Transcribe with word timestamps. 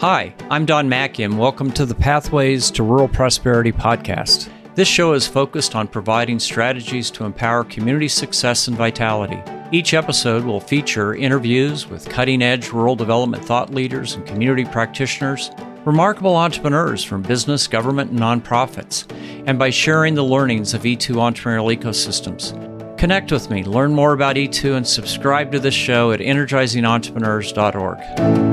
Hi, 0.00 0.32
I'm 0.48 0.64
Don 0.64 0.88
Macke, 0.88 1.24
and 1.24 1.40
welcome 1.40 1.72
to 1.72 1.84
the 1.84 1.92
Pathways 1.92 2.70
to 2.70 2.84
Rural 2.84 3.08
Prosperity 3.08 3.72
podcast. 3.72 4.48
This 4.76 4.86
show 4.86 5.12
is 5.12 5.26
focused 5.26 5.74
on 5.74 5.88
providing 5.88 6.38
strategies 6.38 7.10
to 7.10 7.24
empower 7.24 7.64
community 7.64 8.06
success 8.06 8.68
and 8.68 8.76
vitality. 8.76 9.42
Each 9.72 9.94
episode 9.94 10.44
will 10.44 10.60
feature 10.60 11.16
interviews 11.16 11.88
with 11.88 12.08
cutting 12.08 12.42
edge 12.42 12.70
rural 12.70 12.94
development 12.94 13.44
thought 13.44 13.74
leaders 13.74 14.14
and 14.14 14.24
community 14.24 14.64
practitioners, 14.64 15.50
remarkable 15.84 16.36
entrepreneurs 16.36 17.02
from 17.02 17.22
business, 17.22 17.66
government, 17.66 18.12
and 18.12 18.20
nonprofits, 18.20 19.04
and 19.48 19.58
by 19.58 19.70
sharing 19.70 20.14
the 20.14 20.22
learnings 20.22 20.74
of 20.74 20.82
E2 20.82 21.16
entrepreneurial 21.16 21.76
ecosystems. 21.76 22.54
Connect 22.98 23.32
with 23.32 23.50
me, 23.50 23.64
learn 23.64 23.92
more 23.92 24.12
about 24.12 24.36
E2, 24.36 24.76
and 24.76 24.86
subscribe 24.86 25.50
to 25.50 25.58
this 25.58 25.74
show 25.74 26.12
at 26.12 26.20
energizingentrepreneurs.org. 26.20 28.47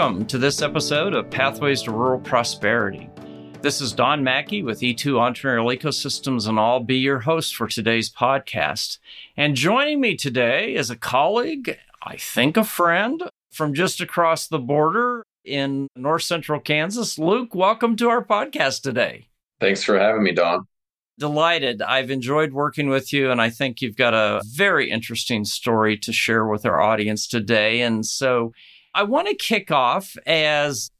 Welcome 0.00 0.24
to 0.28 0.38
this 0.38 0.62
episode 0.62 1.12
of 1.12 1.28
Pathways 1.28 1.82
to 1.82 1.90
Rural 1.90 2.20
Prosperity. 2.20 3.10
This 3.60 3.82
is 3.82 3.92
Don 3.92 4.22
Macke 4.22 4.64
with 4.64 4.80
E2 4.80 5.12
Entrepreneurial 5.16 5.78
Ecosystems, 5.78 6.48
and 6.48 6.58
I'll 6.58 6.80
be 6.80 6.96
your 6.96 7.18
host 7.18 7.54
for 7.54 7.68
today's 7.68 8.10
podcast. 8.10 8.96
And 9.36 9.54
joining 9.54 10.00
me 10.00 10.16
today 10.16 10.74
is 10.74 10.88
a 10.88 10.96
colleague, 10.96 11.76
I 12.02 12.16
think 12.16 12.56
a 12.56 12.64
friend, 12.64 13.24
from 13.50 13.74
just 13.74 14.00
across 14.00 14.48
the 14.48 14.58
border 14.58 15.22
in 15.44 15.86
north 15.94 16.22
central 16.22 16.60
Kansas. 16.60 17.18
Luke, 17.18 17.54
welcome 17.54 17.94
to 17.96 18.08
our 18.08 18.24
podcast 18.24 18.80
today. 18.80 19.28
Thanks 19.60 19.84
for 19.84 19.98
having 19.98 20.22
me, 20.22 20.32
Don. 20.32 20.64
Delighted. 21.18 21.82
I've 21.82 22.10
enjoyed 22.10 22.54
working 22.54 22.88
with 22.88 23.12
you, 23.12 23.30
and 23.30 23.38
I 23.38 23.50
think 23.50 23.82
you've 23.82 23.96
got 23.96 24.14
a 24.14 24.40
very 24.46 24.90
interesting 24.90 25.44
story 25.44 25.98
to 25.98 26.10
share 26.10 26.46
with 26.46 26.64
our 26.64 26.80
audience 26.80 27.26
today. 27.26 27.82
And 27.82 28.06
so, 28.06 28.54
I 28.94 29.04
want 29.04 29.28
to 29.28 29.34
kick 29.34 29.70
off 29.70 30.16
as 30.26 30.90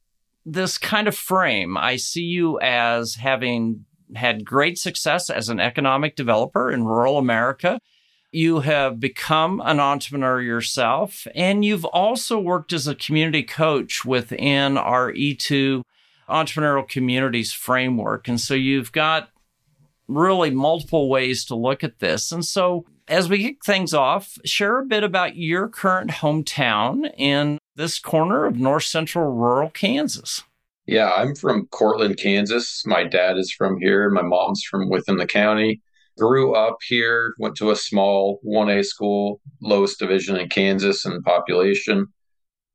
this 0.47 0.79
kind 0.79 1.09
of 1.09 1.17
frame. 1.17 1.77
I 1.77 1.97
see 1.97 2.23
you 2.23 2.59
as 2.61 3.17
having 3.17 3.85
had 4.15 4.45
great 4.45 4.79
success 4.79 5.31
as 5.31 5.49
an 5.49 5.61
economic 5.61 6.17
developer 6.17 6.71
in 6.71 6.85
rural 6.85 7.19
America. 7.19 7.81
You 8.33 8.61
have 8.61 9.01
become 9.01 9.61
an 9.65 9.81
entrepreneur 9.81 10.41
yourself, 10.41 11.27
and 11.35 11.65
you've 11.65 11.85
also 11.85 12.39
worked 12.39 12.73
as 12.73 12.87
a 12.87 12.95
community 12.95 13.43
coach 13.43 14.05
within 14.05 14.79
our 14.79 15.13
E2 15.13 15.83
entrepreneurial 16.29 16.89
communities 16.89 17.53
framework. 17.53 18.29
And 18.29 18.41
so 18.41 18.55
you've 18.55 18.93
got 18.93 19.31
really 20.07 20.51
multiple 20.51 21.09
ways 21.09 21.45
to 21.47 21.57
look 21.57 21.83
at 21.83 21.99
this. 21.99 22.31
And 22.31 22.45
so 22.45 22.85
as 23.11 23.29
we 23.29 23.43
kick 23.43 23.65
things 23.65 23.93
off, 23.93 24.39
share 24.45 24.79
a 24.79 24.87
bit 24.87 25.03
about 25.03 25.37
your 25.37 25.69
current 25.69 26.11
hometown 26.11 27.13
in 27.19 27.59
this 27.75 27.99
corner 27.99 28.47
of 28.47 28.59
north 28.59 28.85
central 28.85 29.33
rural 29.33 29.69
Kansas. 29.71 30.45
Yeah, 30.87 31.11
I'm 31.11 31.35
from 31.35 31.67
Courtland, 31.67 32.19
Kansas. 32.19 32.85
My 32.87 33.05
dad 33.05 33.37
is 33.37 33.53
from 33.53 33.79
here. 33.81 34.09
My 34.11 34.23
mom's 34.23 34.63
from 34.63 34.89
within 34.89 35.17
the 35.17 35.27
county. 35.27 35.83
Grew 36.19 36.55
up 36.55 36.79
here, 36.87 37.35
went 37.39 37.57
to 37.57 37.71
a 37.71 37.77
small 37.77 38.41
1A 38.47 38.85
school, 38.85 39.41
lowest 39.61 39.99
division 39.99 40.37
in 40.37 40.49
Kansas 40.49 41.05
in 41.05 41.23
population, 41.23 42.07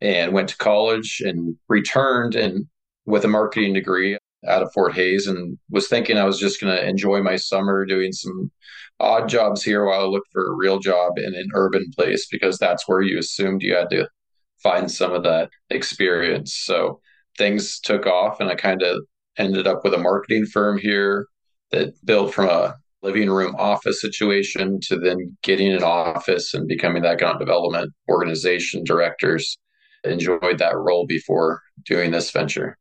and 0.01 0.33
went 0.33 0.49
to 0.49 0.57
college 0.57 1.21
and 1.23 1.55
returned 1.69 2.35
and 2.35 2.65
with 3.05 3.23
a 3.23 3.29
marketing 3.29 3.73
degree 3.73 4.17
out 4.47 4.61
of 4.61 4.71
Fort 4.73 4.93
Hays 4.93 5.27
and 5.27 5.57
was 5.69 5.87
thinking 5.87 6.17
I 6.17 6.25
was 6.25 6.39
just 6.39 6.61
going 6.61 6.75
to 6.75 6.87
enjoy 6.87 7.21
my 7.21 7.35
summer 7.35 7.85
doing 7.85 8.11
some 8.11 8.51
odd 8.99 9.27
jobs 9.27 9.63
here 9.63 9.85
while 9.85 10.01
I 10.01 10.05
looked 10.05 10.29
for 10.31 10.47
a 10.47 10.55
real 10.55 10.79
job 10.79 11.13
in 11.17 11.33
an 11.35 11.49
urban 11.53 11.91
place 11.95 12.27
because 12.31 12.57
that's 12.57 12.87
where 12.87 13.01
you 13.01 13.19
assumed 13.19 13.61
you 13.61 13.75
had 13.75 13.89
to 13.89 14.07
find 14.63 14.89
some 14.89 15.13
of 15.13 15.23
that 15.23 15.49
experience. 15.69 16.55
So 16.55 16.99
things 17.37 17.79
took 17.79 18.05
off, 18.05 18.39
and 18.39 18.49
I 18.49 18.55
kind 18.55 18.81
of 18.81 19.01
ended 19.37 19.67
up 19.67 19.83
with 19.83 19.93
a 19.93 19.97
marketing 19.97 20.45
firm 20.45 20.77
here 20.77 21.27
that 21.71 21.93
built 22.05 22.33
from 22.33 22.49
a 22.49 22.75
living 23.01 23.29
room 23.29 23.55
office 23.59 24.01
situation 24.01 24.79
to 24.81 24.97
then 24.97 25.37
getting 25.43 25.71
an 25.71 25.83
office 25.83 26.53
and 26.53 26.67
becoming 26.67 27.03
that 27.03 27.15
account 27.15 27.39
development 27.39 27.93
organization 28.09 28.83
directors. 28.83 29.57
Enjoyed 30.03 30.57
that 30.59 30.75
role 30.75 31.05
before 31.07 31.61
doing 31.83 32.11
this 32.11 32.31
venture. 32.31 32.77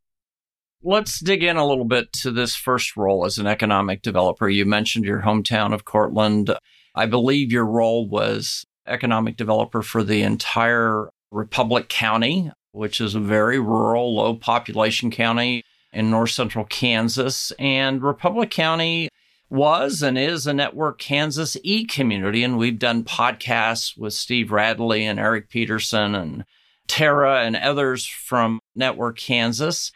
Let's 0.87 1.19
dig 1.19 1.43
in 1.43 1.56
a 1.56 1.67
little 1.67 1.87
bit 1.87 2.12
to 2.21 2.31
this 2.31 2.55
first 2.55 2.95
role 2.95 3.25
as 3.25 3.39
an 3.39 3.47
economic 3.47 4.03
developer. 4.03 4.50
You 4.50 4.67
mentioned 4.67 5.06
your 5.06 5.22
hometown 5.22 5.72
of 5.72 5.87
Courtland. 5.87 6.55
I 6.95 7.06
believe 7.06 7.50
your 7.50 7.65
role 7.65 8.06
was 8.06 8.67
economic 8.87 9.39
developer 9.39 9.81
for 9.81 10.05
the 10.05 10.21
entire 10.21 11.09
Republic 11.31 11.89
County, 11.89 12.53
which 12.72 13.00
is 13.00 13.15
a 13.15 13.21
very 13.21 13.59
rural, 13.59 14.15
low 14.15 14.37
population 14.37 15.11
county 15.11 15.62
in 15.91 16.11
north 16.11 16.33
central 16.33 16.67
Kansas. 16.67 17.51
And 17.59 18.03
Republic 18.03 18.51
County 18.51 19.09
was 19.49 20.03
and 20.03 20.19
is 20.19 20.47
a 20.47 20.53
Network 20.53 20.99
Kansas 20.99 21.56
e 21.62 21.87
community. 21.87 22.45
And 22.45 22.59
we've 22.59 22.78
done 22.78 23.05
podcasts 23.05 23.97
with 23.97 24.12
Steve 24.12 24.53
Radley 24.53 25.06
and 25.06 25.19
Eric 25.19 25.49
Peterson 25.49 26.15
and 26.15 26.45
Tara 26.87 27.41
and 27.41 27.56
others 27.56 28.05
from 28.05 28.61
Network 28.77 29.16
Kansas. 29.16 29.91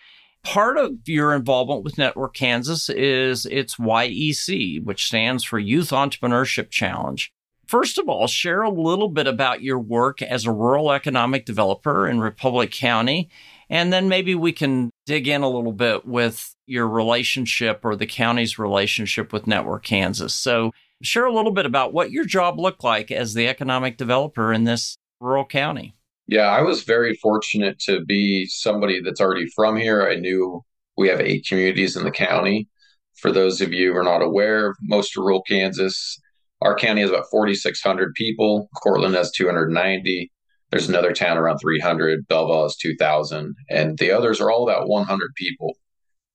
Part 0.48 0.78
of 0.78 1.06
your 1.06 1.34
involvement 1.34 1.84
with 1.84 1.98
Network 1.98 2.32
Kansas 2.32 2.88
is 2.88 3.44
its 3.44 3.76
YEC, 3.76 4.82
which 4.82 5.06
stands 5.06 5.44
for 5.44 5.58
Youth 5.58 5.90
Entrepreneurship 5.90 6.70
Challenge. 6.70 7.30
First 7.66 7.98
of 7.98 8.08
all, 8.08 8.26
share 8.26 8.62
a 8.62 8.70
little 8.70 9.10
bit 9.10 9.26
about 9.26 9.60
your 9.60 9.78
work 9.78 10.22
as 10.22 10.46
a 10.46 10.50
rural 10.50 10.90
economic 10.90 11.44
developer 11.44 12.08
in 12.08 12.18
Republic 12.18 12.70
County. 12.70 13.28
And 13.68 13.92
then 13.92 14.08
maybe 14.08 14.34
we 14.34 14.52
can 14.52 14.88
dig 15.04 15.28
in 15.28 15.42
a 15.42 15.50
little 15.50 15.74
bit 15.74 16.06
with 16.06 16.54
your 16.66 16.88
relationship 16.88 17.80
or 17.84 17.94
the 17.94 18.06
county's 18.06 18.58
relationship 18.58 19.34
with 19.34 19.46
Network 19.46 19.82
Kansas. 19.84 20.32
So, 20.32 20.70
share 21.02 21.26
a 21.26 21.34
little 21.34 21.52
bit 21.52 21.66
about 21.66 21.92
what 21.92 22.10
your 22.10 22.24
job 22.24 22.58
looked 22.58 22.82
like 22.82 23.10
as 23.10 23.34
the 23.34 23.46
economic 23.48 23.98
developer 23.98 24.50
in 24.50 24.64
this 24.64 24.96
rural 25.20 25.44
county. 25.44 25.94
Yeah, 26.28 26.48
I 26.48 26.60
was 26.60 26.84
very 26.84 27.14
fortunate 27.14 27.78
to 27.80 28.04
be 28.04 28.46
somebody 28.46 29.00
that's 29.00 29.20
already 29.20 29.46
from 29.56 29.76
here. 29.76 30.06
I 30.06 30.16
knew 30.16 30.62
we 30.96 31.08
have 31.08 31.20
eight 31.20 31.46
communities 31.48 31.96
in 31.96 32.04
the 32.04 32.10
county. 32.10 32.68
For 33.16 33.32
those 33.32 33.60
of 33.60 33.72
you 33.72 33.92
who 33.92 33.98
are 33.98 34.04
not 34.04 34.22
aware, 34.22 34.74
most 34.82 35.16
of 35.16 35.22
rural 35.22 35.42
Kansas 35.42 36.20
our 36.60 36.74
county 36.74 37.02
has 37.02 37.10
about 37.10 37.30
4,600 37.30 38.14
people. 38.14 38.68
Courtland 38.82 39.14
has 39.14 39.30
290. 39.30 40.30
There's 40.70 40.88
another 40.88 41.12
town 41.12 41.38
around 41.38 41.58
300. 41.58 42.26
Belleville 42.26 42.64
has 42.64 42.76
2,000. 42.76 43.54
And 43.70 43.96
the 43.98 44.10
others 44.10 44.40
are 44.40 44.50
all 44.50 44.68
about 44.68 44.88
100 44.88 45.30
people. 45.36 45.74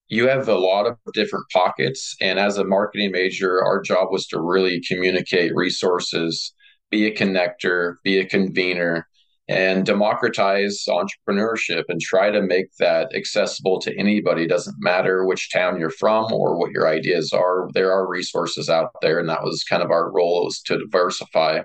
You 0.08 0.28
have 0.28 0.48
a 0.48 0.56
lot 0.56 0.88
of 0.88 0.98
different 1.14 1.46
pockets. 1.52 2.16
And 2.22 2.40
as 2.40 2.58
a 2.58 2.64
marketing 2.64 3.12
major, 3.12 3.62
our 3.62 3.82
job 3.82 4.10
was 4.12 4.26
to 4.28 4.42
really 4.42 4.82
communicate 4.88 5.54
resources, 5.56 6.54
be 6.90 7.06
a 7.06 7.16
connector, 7.16 7.96
be 8.04 8.20
a 8.20 8.26
convener, 8.26 9.08
and 9.50 9.86
democratize 9.86 10.86
entrepreneurship 10.88 11.84
and 11.90 12.00
try 12.00 12.32
to 12.32 12.42
make 12.42 12.68
that 12.80 13.14
accessible 13.14 13.80
to 13.82 13.98
anybody. 13.98 14.44
It 14.44 14.50
doesn't 14.50 14.78
matter 14.80 15.26
which 15.26 15.52
town 15.52 15.80
you're 15.80 15.90
from 15.90 16.32
or 16.32 16.58
what 16.58 16.72
your 16.72 16.88
ideas 16.88 17.34
are. 17.34 17.68
There 17.74 17.92
are 17.92 18.08
resources 18.08 18.70
out 18.70 18.92
there, 19.02 19.20
and 19.20 19.28
that 19.30 19.44
was 19.44 19.66
kind 19.70 19.84
of 19.84 19.92
our 19.92 20.12
role 20.12 20.46
was 20.46 20.62
to 20.68 20.78
diversify 20.78 21.62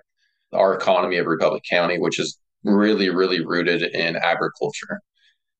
our 0.52 0.74
economy 0.74 1.18
of 1.18 1.26
Republic 1.26 1.62
County, 1.70 1.98
which 1.98 2.18
is 2.18 2.38
really, 2.64 3.10
really 3.10 3.44
rooted 3.44 3.82
in 3.82 4.16
agriculture. 4.16 5.00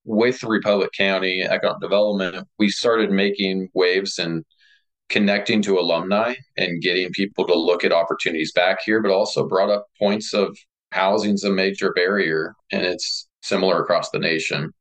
With 0.04 0.42
Republic 0.42 0.90
County 0.96 1.42
Economic 1.42 1.80
Development, 1.80 2.48
we 2.58 2.68
started 2.68 3.10
making 3.10 3.68
waves 3.74 4.18
and 4.18 4.44
connecting 5.08 5.62
to 5.62 5.78
alumni 5.78 6.34
and 6.56 6.82
getting 6.82 7.10
people 7.12 7.46
to 7.46 7.54
look 7.54 7.84
at 7.84 7.92
opportunities 7.92 8.52
back 8.52 8.78
here, 8.84 9.00
but 9.00 9.10
also 9.10 9.46
brought 9.46 9.70
up 9.70 9.86
points 9.98 10.34
of 10.34 10.56
housing's 10.98 11.44
a 11.44 11.50
major 11.50 11.92
barrier 11.92 12.54
and 12.72 12.82
it's 12.82 13.28
similar 13.42 13.80
across 13.80 14.10
the 14.10 14.18
nation. 14.18 14.72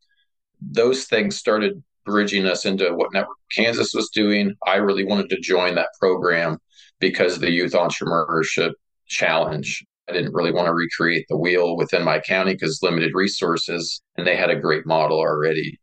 Those 0.59 1.05
things 1.05 1.37
started 1.37 1.83
bridging 2.05 2.47
us 2.47 2.65
into 2.65 2.89
what 2.95 3.13
Network 3.13 3.37
Kansas 3.55 3.93
was 3.93 4.09
doing. 4.13 4.55
I 4.65 4.77
really 4.77 5.05
wanted 5.05 5.29
to 5.29 5.39
join 5.39 5.75
that 5.75 5.89
program 5.99 6.57
because 6.99 7.35
of 7.35 7.41
the 7.41 7.51
youth 7.51 7.73
entrepreneurship 7.73 8.71
challenge. 9.07 9.85
I 10.09 10.13
didn't 10.13 10.33
really 10.33 10.51
want 10.51 10.67
to 10.67 10.73
recreate 10.73 11.25
the 11.29 11.37
wheel 11.37 11.77
within 11.77 12.03
my 12.03 12.19
county 12.19 12.53
because 12.53 12.79
limited 12.81 13.11
resources, 13.13 14.01
and 14.15 14.25
they 14.25 14.37
had 14.37 14.49
a 14.49 14.59
great 14.59 14.87
model 14.87 15.19
already. 15.19 15.77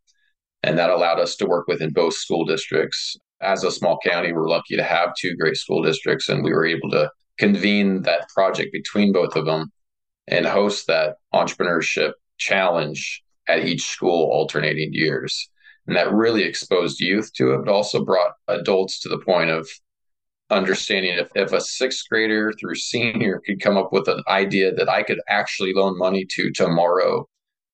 And 0.62 0.78
that 0.78 0.90
allowed 0.90 1.20
us 1.20 1.36
to 1.36 1.46
work 1.46 1.68
within 1.68 1.92
both 1.92 2.14
school 2.14 2.44
districts. 2.44 3.16
As 3.40 3.62
a 3.62 3.70
small 3.70 3.98
county, 4.02 4.32
we're 4.32 4.48
lucky 4.48 4.76
to 4.76 4.82
have 4.82 5.10
two 5.20 5.36
great 5.36 5.58
school 5.58 5.82
districts, 5.82 6.28
and 6.28 6.42
we 6.42 6.52
were 6.52 6.64
able 6.64 6.90
to 6.90 7.10
convene 7.38 8.02
that 8.02 8.28
project 8.30 8.72
between 8.72 9.12
both 9.12 9.36
of 9.36 9.44
them 9.44 9.70
and 10.28 10.46
host 10.46 10.86
that 10.86 11.16
entrepreneurship 11.32 12.12
challenge 12.38 13.22
at 13.48 13.64
each 13.64 13.86
school 13.86 14.30
alternating 14.32 14.90
years. 14.92 15.50
And 15.86 15.96
that 15.96 16.12
really 16.12 16.44
exposed 16.44 17.00
youth 17.00 17.32
to 17.34 17.52
it, 17.52 17.64
but 17.64 17.72
also 17.72 18.04
brought 18.04 18.32
adults 18.48 19.00
to 19.00 19.08
the 19.08 19.18
point 19.18 19.50
of 19.50 19.68
understanding 20.50 21.18
if, 21.18 21.28
if 21.34 21.52
a 21.52 21.60
sixth 21.60 22.04
grader 22.08 22.52
through 22.58 22.74
senior 22.76 23.40
could 23.46 23.60
come 23.60 23.76
up 23.76 23.92
with 23.92 24.08
an 24.08 24.22
idea 24.28 24.72
that 24.72 24.88
I 24.88 25.02
could 25.02 25.20
actually 25.28 25.72
loan 25.74 25.98
money 25.98 26.26
to 26.30 26.50
tomorrow 26.52 27.28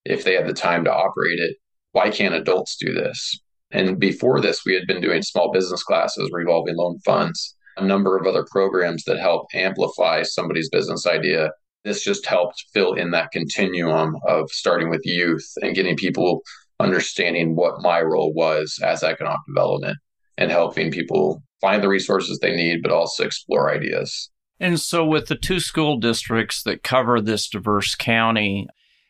if 0.05 0.23
they 0.23 0.33
had 0.33 0.47
the 0.47 0.53
time 0.53 0.83
to 0.85 0.93
operate 0.93 1.39
it, 1.39 1.57
why 1.91 2.09
can't 2.09 2.33
adults 2.33 2.77
do 2.77 2.93
this? 2.93 3.39
And 3.71 3.99
before 3.99 4.41
this, 4.41 4.65
we 4.65 4.73
had 4.73 4.87
been 4.87 5.01
doing 5.01 5.21
small 5.21 5.51
business 5.51 5.83
classes, 5.83 6.29
revolving 6.31 6.75
loan 6.75 6.99
funds, 7.05 7.55
a 7.77 7.85
number 7.85 8.17
of 8.17 8.27
other 8.27 8.45
programs 8.49 9.03
that 9.05 9.19
help 9.19 9.47
amplify 9.53 10.23
somebody's 10.23 10.69
business 10.69 11.07
idea. 11.07 11.51
This 11.83 12.03
just 12.03 12.25
helped 12.25 12.65
fill 12.73 12.93
in 12.93 13.11
that 13.11 13.31
continuum 13.31 14.15
of 14.27 14.49
starting 14.51 14.89
with 14.89 15.01
youth 15.03 15.45
and 15.61 15.75
getting 15.75 15.95
people 15.95 16.41
understanding 16.79 17.55
what 17.55 17.81
my 17.81 18.01
role 18.01 18.33
was 18.33 18.79
as 18.83 19.03
economic 19.03 19.39
development 19.47 19.97
and 20.37 20.51
helping 20.51 20.91
people 20.91 21.41
find 21.59 21.83
the 21.83 21.87
resources 21.87 22.39
they 22.39 22.55
need, 22.55 22.81
but 22.81 22.91
also 22.91 23.23
explore 23.23 23.73
ideas. 23.73 24.29
And 24.59 24.79
so, 24.79 25.05
with 25.05 25.27
the 25.27 25.35
two 25.35 25.59
school 25.59 25.97
districts 25.97 26.61
that 26.63 26.83
cover 26.83 27.19
this 27.19 27.47
diverse 27.47 27.95
county, 27.95 28.67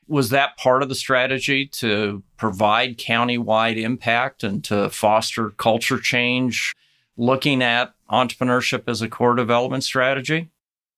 was 0.07 0.29
that 0.29 0.57
part 0.57 0.83
of 0.83 0.89
the 0.89 0.95
strategy 0.95 1.67
to 1.67 2.23
provide 2.37 2.97
county-wide 2.97 3.77
impact 3.77 4.43
and 4.43 4.63
to 4.65 4.89
foster 4.89 5.49
culture 5.51 5.99
change, 5.99 6.73
looking 7.17 7.61
at 7.61 7.93
entrepreneurship 8.09 8.83
as 8.87 9.01
a 9.01 9.09
core 9.09 9.35
development 9.35 9.83
strategy? 9.83 10.49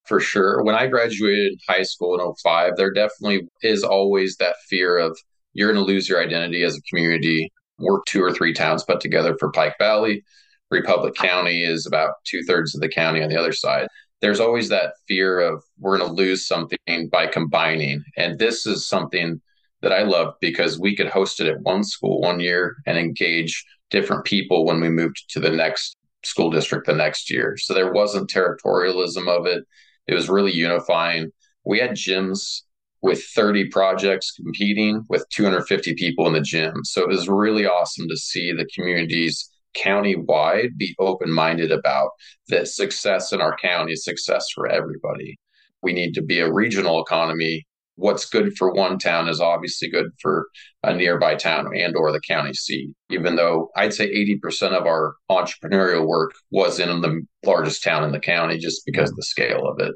For 0.06 0.20
sure. 0.20 0.64
When 0.64 0.76
I 0.76 0.88
graduated 0.88 1.60
high 1.68 1.84
school 1.84 2.20
in 2.20 2.34
05, 2.44 2.74
there 2.76 2.92
definitely 2.92 3.48
is 3.62 3.84
always 3.84 4.36
that 4.38 4.56
fear 4.70 4.98
of 4.98 5.18
you're 5.54 5.72
going 5.72 5.86
to 5.86 5.92
lose 5.92 6.10
your 6.10 6.22
identity 6.22 6.64
as 6.64 6.76
a 6.76 6.82
community. 6.90 7.52
We're 7.78 8.02
two 8.08 8.22
or 8.22 8.34
three 8.34 8.54
towns 8.54 8.84
put 8.84 9.00
together 9.00 9.36
for 9.40 9.52
Pike 9.52 9.76
Valley. 9.80 10.24
Republic 10.72 11.16
County 11.16 11.64
is 11.64 11.86
about 11.86 12.16
two 12.26 12.44
thirds 12.44 12.76
of 12.76 12.82
the 12.82 12.90
county 12.90 13.22
on 13.24 13.30
the 13.30 13.40
other 13.40 13.54
side. 13.54 13.88
There's 14.22 14.40
always 14.40 14.70
that 14.70 14.94
fear 15.08 15.40
of 15.40 15.64
we're 15.80 15.98
going 15.98 16.10
to 16.10 16.16
lose 16.16 16.48
something 16.48 17.10
by 17.12 17.28
combining. 17.28 18.04
And 18.18 18.40
this 18.40 18.66
is 18.66 18.88
something 18.88 19.40
that 19.82 19.92
I 19.94 20.04
love 20.04 20.34
because 20.42 20.80
we 20.80 20.96
could 20.96 21.10
host 21.10 21.40
it 21.40 21.48
at 21.48 21.62
one 21.62 21.84
school 21.84 22.22
one 22.22 22.40
year 22.40 22.78
and 22.88 22.98
engage 22.98 23.64
different 23.90 24.26
people 24.26 24.66
when 24.66 24.82
we 24.82 24.90
moved 24.90 25.26
to 25.30 25.40
the 25.40 25.52
next 25.52 25.96
school 26.24 26.50
district 26.50 26.88
the 26.88 26.94
next 26.94 27.30
year. 27.30 27.58
So 27.58 27.74
there 27.74 27.92
wasn't 27.92 28.30
territorialism 28.30 29.28
of 29.28 29.46
it. 29.46 29.64
It 30.08 30.14
was 30.14 30.30
really 30.30 30.52
unifying. 30.52 31.32
We 31.66 31.80
had 31.80 31.92
gyms 31.92 32.62
with 33.02 33.24
30 33.36 33.70
projects 33.70 34.32
competing 34.32 35.04
with 35.10 35.26
250 35.30 35.94
people 35.96 36.26
in 36.28 36.34
the 36.34 36.42
gym. 36.42 36.74
So 36.84 37.02
it 37.02 37.10
was 37.10 37.28
really 37.28 37.66
awesome 37.66 38.08
to 38.08 38.18
see 38.18 38.52
the 38.52 38.68
communities 38.74 39.50
county-wide 39.76 40.78
be 40.78 40.96
open-minded 41.00 41.72
about 41.72 42.12
that 42.50 42.68
success 42.68 43.34
in 43.34 43.42
our 43.42 43.56
county 43.58 43.94
is 43.94 44.04
success 44.04 44.46
for 44.54 44.68
everybody. 44.68 45.38
We 45.82 45.94
need 45.94 46.14
to 46.14 46.22
be 46.22 46.40
a 46.40 46.52
regional 46.52 47.02
economy. 47.02 47.66
What's 47.96 48.26
good 48.26 48.58
for 48.58 48.74
one 48.74 48.98
town 48.98 49.30
is 49.30 49.40
obviously 49.40 49.90
good 49.90 50.08
for 50.22 50.48
a 50.82 50.94
nearby 50.94 51.36
town 51.36 51.68
and 51.76 51.96
or 51.96 52.12
the 52.12 52.20
county 52.22 52.54
seat. 52.54 52.90
Even 53.10 53.36
though 53.36 53.70
I'd 53.76 53.94
say 53.94 54.12
80% 54.44 54.72
of 54.72 54.86
our 54.86 55.16
entrepreneurial 55.30 56.08
work 56.08 56.32
was 56.52 56.80
in 56.80 57.02
the 57.02 57.22
largest 57.46 57.84
town 57.84 58.04
in 58.04 58.12
the 58.12 58.20
county 58.20 58.58
just 58.58 58.82
because 58.86 59.12
of 59.12 59.16
the 59.16 59.24
scale 59.24 59.68
of 59.68 59.80
it. 59.80 59.94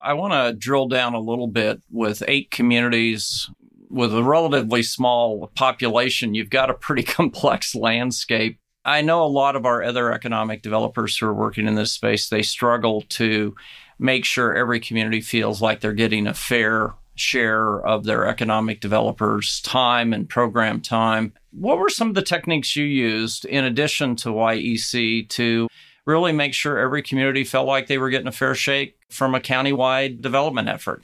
I 0.00 0.14
want 0.14 0.32
to 0.32 0.56
drill 0.56 0.88
down 0.88 1.14
a 1.14 1.20
little 1.20 1.48
bit 1.48 1.82
with 1.90 2.22
eight 2.28 2.50
communities 2.50 3.50
with 3.90 4.14
a 4.14 4.22
relatively 4.22 4.82
small 4.82 5.50
population. 5.54 6.34
You've 6.34 6.50
got 6.50 6.70
a 6.70 6.74
pretty 6.74 7.02
complex 7.04 7.74
landscape. 7.74 8.58
I 8.84 9.02
know 9.02 9.22
a 9.22 9.26
lot 9.26 9.56
of 9.56 9.66
our 9.66 9.82
other 9.82 10.12
economic 10.12 10.62
developers 10.62 11.16
who 11.16 11.26
are 11.26 11.34
working 11.34 11.66
in 11.66 11.74
this 11.74 11.92
space, 11.92 12.28
they 12.28 12.42
struggle 12.42 13.02
to 13.10 13.54
make 13.98 14.24
sure 14.24 14.54
every 14.54 14.80
community 14.80 15.20
feels 15.20 15.60
like 15.60 15.80
they're 15.80 15.92
getting 15.92 16.26
a 16.26 16.34
fair 16.34 16.94
share 17.20 17.84
of 17.86 18.04
their 18.04 18.26
economic 18.26 18.80
developers' 18.80 19.60
time 19.62 20.12
and 20.12 20.28
program 20.28 20.80
time. 20.80 21.32
What 21.52 21.78
were 21.78 21.88
some 21.88 22.08
of 22.08 22.14
the 22.14 22.22
techniques 22.22 22.76
you 22.76 22.84
used 22.84 23.44
in 23.44 23.64
addition 23.64 24.16
to 24.16 24.30
YEC 24.30 25.28
to 25.30 25.68
really 26.08 26.32
make 26.32 26.54
sure 26.54 26.78
every 26.78 27.02
community 27.02 27.44
felt 27.44 27.66
like 27.66 27.86
they 27.86 27.98
were 27.98 28.08
getting 28.08 28.26
a 28.26 28.32
fair 28.32 28.54
shake 28.54 28.96
from 29.10 29.34
a 29.34 29.40
countywide 29.40 30.22
development 30.22 30.66
effort. 30.66 31.02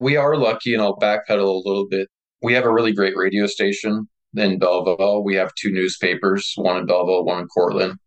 We 0.00 0.16
are 0.16 0.36
lucky, 0.36 0.74
and 0.74 0.82
I'll 0.82 0.98
backpedal 0.98 1.64
a 1.64 1.68
little 1.68 1.86
bit. 1.88 2.08
We 2.42 2.52
have 2.52 2.64
a 2.64 2.72
really 2.72 2.92
great 2.92 3.16
radio 3.16 3.46
station 3.46 4.06
in 4.36 4.58
Belleville. 4.58 5.24
We 5.24 5.34
have 5.36 5.54
two 5.54 5.72
newspapers, 5.72 6.52
one 6.56 6.76
in 6.76 6.86
Belleville, 6.86 7.24
one 7.24 7.40
in 7.40 7.46
Courtland. 7.48 7.98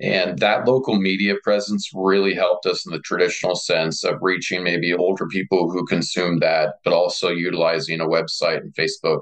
And 0.00 0.38
that 0.40 0.66
local 0.66 0.96
media 0.96 1.36
presence 1.42 1.90
really 1.94 2.34
helped 2.34 2.66
us 2.66 2.84
in 2.84 2.92
the 2.92 2.98
traditional 3.00 3.54
sense 3.54 4.02
of 4.02 4.18
reaching 4.20 4.64
maybe 4.64 4.92
older 4.92 5.26
people 5.26 5.70
who 5.70 5.86
consume 5.86 6.40
that, 6.40 6.74
but 6.84 6.92
also 6.92 7.28
utilizing 7.28 8.00
a 8.00 8.06
website 8.06 8.58
and 8.58 8.74
Facebook. 8.74 9.20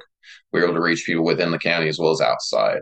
We 0.53 0.61
were 0.61 0.67
able 0.67 0.77
to 0.77 0.83
reach 0.83 1.05
people 1.05 1.25
within 1.25 1.51
the 1.51 1.59
county 1.59 1.89
as 1.89 1.99
well 1.99 2.13
as 2.13 2.21
outside. 2.23 2.81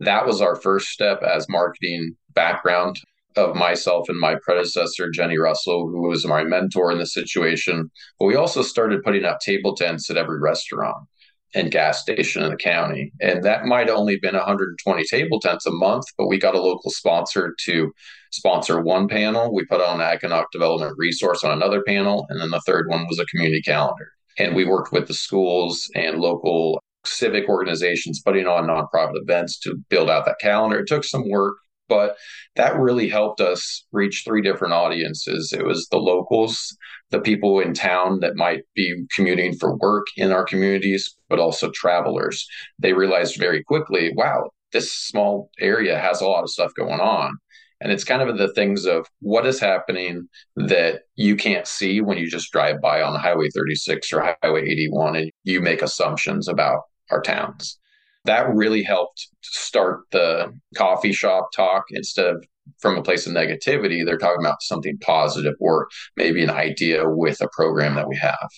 That 0.00 0.26
was 0.26 0.40
our 0.40 0.56
first 0.56 0.88
step 0.88 1.22
as 1.22 1.48
marketing 1.48 2.16
background 2.34 3.00
of 3.36 3.54
myself 3.54 4.08
and 4.08 4.18
my 4.18 4.34
predecessor, 4.42 5.08
Jenny 5.10 5.38
Russell, 5.38 5.88
who 5.88 6.08
was 6.08 6.26
my 6.26 6.42
mentor 6.42 6.90
in 6.90 6.98
the 6.98 7.06
situation. 7.06 7.90
But 8.18 8.26
we 8.26 8.34
also 8.34 8.62
started 8.62 9.04
putting 9.04 9.24
up 9.24 9.38
table 9.38 9.76
tents 9.76 10.10
at 10.10 10.16
every 10.16 10.40
restaurant 10.40 11.06
and 11.54 11.70
gas 11.70 12.00
station 12.00 12.42
in 12.42 12.50
the 12.50 12.56
county. 12.56 13.12
And 13.20 13.42
that 13.44 13.64
might 13.64 13.90
only 13.90 14.18
been 14.18 14.34
120 14.34 15.04
table 15.04 15.40
tents 15.40 15.66
a 15.66 15.70
month, 15.70 16.04
but 16.16 16.28
we 16.28 16.38
got 16.38 16.54
a 16.54 16.60
local 16.60 16.90
sponsor 16.90 17.54
to 17.64 17.92
sponsor 18.30 18.80
one 18.80 19.08
panel. 19.08 19.52
We 19.52 19.64
put 19.64 19.80
on 19.80 20.00
an 20.00 20.06
economic 20.06 20.50
development 20.52 20.94
resource 20.96 21.42
on 21.42 21.52
another 21.52 21.82
panel. 21.82 22.26
And 22.28 22.40
then 22.40 22.50
the 22.50 22.60
third 22.66 22.88
one 22.88 23.06
was 23.08 23.18
a 23.18 23.26
community 23.26 23.62
calendar. 23.62 24.12
And 24.38 24.54
we 24.54 24.64
worked 24.64 24.92
with 24.92 25.08
the 25.08 25.14
schools 25.14 25.90
and 25.94 26.18
local 26.18 26.80
civic 27.04 27.48
organizations 27.48 28.22
putting 28.22 28.46
on 28.46 28.66
nonprofit 28.66 29.14
events 29.14 29.58
to 29.60 29.76
build 29.88 30.10
out 30.10 30.26
that 30.26 30.38
calendar. 30.40 30.80
It 30.80 30.86
took 30.86 31.04
some 31.04 31.28
work, 31.28 31.56
but 31.90 32.16
that 32.56 32.78
really 32.78 33.08
helped 33.08 33.40
us 33.40 33.84
reach 33.92 34.22
three 34.24 34.40
different 34.40 34.72
audiences. 34.72 35.52
It 35.52 35.66
was 35.66 35.88
the 35.88 35.98
locals, 35.98 36.74
the 37.10 37.20
people 37.20 37.60
in 37.60 37.74
town 37.74 38.20
that 38.20 38.36
might 38.36 38.62
be 38.74 39.04
commuting 39.14 39.54
for 39.56 39.76
work 39.76 40.06
in 40.16 40.30
our 40.30 40.44
communities, 40.44 41.14
but 41.28 41.40
also 41.40 41.70
travelers. 41.72 42.46
They 42.78 42.92
realized 42.94 43.36
very 43.36 43.62
quickly, 43.64 44.12
wow, 44.14 44.50
this 44.72 44.94
small 44.94 45.50
area 45.58 45.98
has 45.98 46.20
a 46.20 46.28
lot 46.28 46.44
of 46.44 46.50
stuff 46.50 46.72
going 46.74 47.00
on. 47.00 47.36
And 47.82 47.90
it's 47.90 48.04
kind 48.04 48.22
of 48.22 48.38
the 48.38 48.52
things 48.52 48.84
of 48.84 49.06
what 49.20 49.46
is 49.46 49.58
happening 49.58 50.28
that 50.54 51.02
you 51.16 51.34
can't 51.34 51.66
see 51.66 52.00
when 52.00 52.18
you 52.18 52.30
just 52.30 52.52
drive 52.52 52.80
by 52.80 53.02
on 53.02 53.18
Highway 53.18 53.48
36 53.52 54.12
or 54.12 54.36
Highway 54.42 54.68
81 54.68 55.16
and 55.16 55.30
you 55.42 55.60
make 55.60 55.82
assumptions 55.82 56.46
about 56.46 56.82
our 57.10 57.22
towns 57.22 57.79
that 58.24 58.54
really 58.54 58.82
helped 58.82 59.28
start 59.42 60.02
the 60.12 60.52
coffee 60.76 61.12
shop 61.12 61.50
talk 61.54 61.84
instead 61.90 62.26
of 62.26 62.44
from 62.78 62.96
a 62.96 63.02
place 63.02 63.26
of 63.26 63.32
negativity. 63.32 64.04
They're 64.04 64.18
talking 64.18 64.44
about 64.44 64.62
something 64.62 64.98
positive 64.98 65.54
or 65.60 65.88
maybe 66.16 66.42
an 66.42 66.50
idea 66.50 67.08
with 67.08 67.40
a 67.40 67.48
program 67.52 67.94
that 67.94 68.08
we 68.08 68.16
have. 68.16 68.48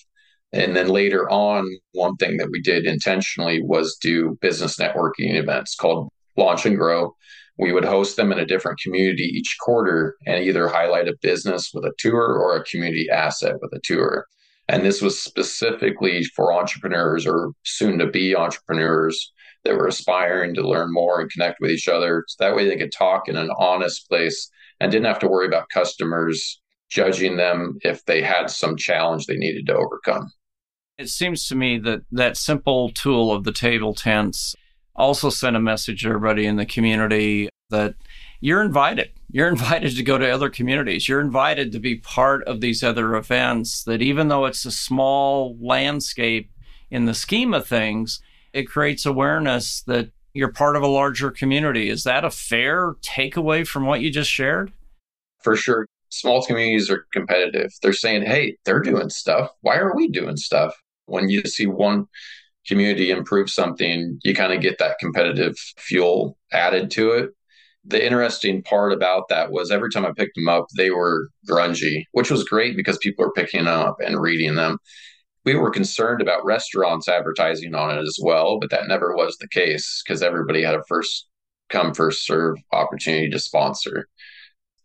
And 0.53 0.77
then 0.77 0.89
later 0.89 1.31
on 1.31 1.67
one 1.93 2.17
thing 2.17 2.37
that 2.37 2.51
we 2.51 2.61
did 2.61 2.85
intentionally 2.85 3.63
was 3.63 3.97
do 4.03 4.37
business 4.41 4.77
networking 4.77 5.35
events 5.35 5.75
called 5.75 6.11
launch 6.37 6.67
and 6.67 6.77
grow. 6.77 7.15
We 7.59 7.73
would 7.73 7.85
host 7.85 8.17
them 8.17 8.33
in 8.33 8.39
a 8.39 8.47
different 8.47 8.81
community 8.81 9.25
each 9.25 9.57
quarter 9.61 10.17
and 10.27 10.45
either 10.45 10.69
highlight 10.69 11.09
a 11.09 11.17
business 11.23 11.71
with 11.73 11.85
a 11.85 11.93
tour 11.99 12.39
or 12.39 12.57
a 12.57 12.65
community 12.65 13.09
asset 13.11 13.55
with 13.63 13.73
a 13.73 13.81
tour. 13.83 14.27
And 14.69 14.85
this 14.85 15.01
was 15.03 15.23
specifically 15.23 16.25
for 16.37 16.53
entrepreneurs 16.53 17.27
or 17.27 17.53
soon 17.65 17.99
to 17.99 18.07
be 18.07 18.35
entrepreneurs 18.35 19.33
that 19.65 19.77
were 19.77 19.87
aspiring 19.87 20.55
to 20.55 20.67
learn 20.67 20.93
more 20.93 21.21
and 21.21 21.31
connect 21.31 21.61
with 21.61 21.71
each 21.71 21.89
other. 21.89 22.25
So 22.29 22.45
that 22.45 22.57
way 22.57 22.69
they 22.69 22.77
could 22.77 22.93
talk 22.93 23.29
in 23.29 23.37
an 23.37 23.51
honest 23.59 24.09
place 24.09 24.51
and 24.81 24.91
didn't 24.91 25.07
have 25.07 25.21
to 25.21 25.29
worry 25.29 25.47
about 25.47 25.69
customers 25.69 26.61
judging 26.91 27.37
them 27.37 27.79
if 27.83 28.05
they 28.05 28.23
had 28.23 28.51
some 28.51 28.77
challenge 28.77 29.27
they 29.27 29.37
needed 29.37 29.67
to 29.67 29.75
overcome. 29.75 30.31
It 30.99 31.09
seems 31.09 31.49
to 31.49 31.55
me 31.55 31.79
that 31.79 32.03
that 32.13 32.37
simple 32.37 32.91
tool 32.91 33.33
of 33.33 33.45
the 33.45 33.53
table 33.53 33.95
tents 33.95 34.55
also 34.95 35.31
sent 35.31 35.57
a 35.57 35.61
message 35.61 36.03
to 36.03 36.09
everybody 36.09 36.45
in 36.45 36.57
the 36.57 36.67
community 36.67 37.49
that 37.71 37.95
you're 38.41 38.63
invited. 38.63 39.11
You're 39.31 39.49
invited 39.57 39.97
to 39.97 40.03
go 40.03 40.19
to 40.19 40.29
other 40.29 40.51
communities. 40.51 41.09
You're 41.09 41.21
invited 41.21 41.73
to 41.73 41.81
be 41.81 41.97
part 41.97 42.45
of 42.45 42.61
these 42.61 42.83
other 42.83 43.17
events. 43.17 43.85
That 43.85 44.03
even 44.03 44.29
though 44.29 44.45
it's 44.45 44.67
a 44.67 44.71
small 44.71 45.57
landscape 45.61 46.51
in 46.91 47.07
the 47.07 47.15
scheme 47.15 47.55
of 47.55 47.67
things, 47.67 48.21
it 48.53 48.65
creates 48.65 49.07
awareness 49.07 49.83
that 49.83 50.11
you're 50.35 50.53
part 50.53 50.77
of 50.77 50.83
a 50.83 50.89
larger 50.89 51.31
community. 51.31 51.89
Is 51.89 52.05
that 52.05 52.25
a 52.25 52.31
fair 52.31 52.95
takeaway 53.03 53.67
from 53.67 53.87
what 53.87 54.01
you 54.01 54.11
just 54.11 54.31
shared? 54.31 54.73
For 55.43 55.57
sure. 55.57 55.87
Small 56.11 56.43
communities 56.43 56.91
are 56.91 57.07
competitive. 57.13 57.71
They're 57.83 57.93
saying, 57.93 58.23
hey, 58.23 58.57
they're 58.65 58.81
doing 58.81 59.11
stuff. 59.11 59.51
Why 59.63 59.77
are 59.77 59.95
we 59.97 60.09
doing 60.09 60.37
stuff? 60.37 60.75
When 61.07 61.29
you 61.29 61.43
see 61.45 61.67
one 61.67 62.07
community 62.67 63.11
improve 63.11 63.51
something, 63.51 64.19
you 64.23 64.35
kind 64.35 64.53
of 64.53 64.61
get 64.61 64.79
that 64.79 64.99
competitive 65.01 65.57
fuel 65.79 66.39
added 66.53 66.91
to 66.93 67.13
it. 67.13 67.31
The 67.85 68.05
interesting 68.05 68.63
part 68.63 68.93
about 68.93 69.29
that 69.29 69.51
was 69.51 69.71
every 69.71 69.91
time 69.91 70.07
I 70.07 70.13
picked 70.17 70.37
them 70.37 70.49
up, 70.49 70.67
they 70.77 70.91
were 70.91 71.29
grungy, 71.49 72.05
which 72.13 72.31
was 72.31 72.45
great 72.45 72.77
because 72.77 72.99
people 72.99 73.25
are 73.25 73.33
picking 73.33 73.65
them 73.65 73.81
up 73.81 73.97
and 74.05 74.21
reading 74.21 74.55
them 74.55 74.79
we 75.45 75.55
were 75.55 75.71
concerned 75.71 76.23
about 76.23 76.45
restaurants 76.45 77.09
advertising 77.09 77.75
on 77.75 77.97
it 77.97 78.03
as 78.03 78.19
well, 78.23 78.59
but 78.61 78.71
that 78.71 78.87
never 78.89 79.15
was 79.15 79.37
the 79.39 79.49
case 79.49 80.03
because 80.05 80.23
everybody 80.23 80.63
had 80.63 80.75
a 80.75 80.85
first 80.89 81.27
come, 81.69 81.95
first 81.95 82.27
serve 82.27 82.57
opportunity 82.73 83.29
to 83.31 83.39
sponsor. 83.39 84.09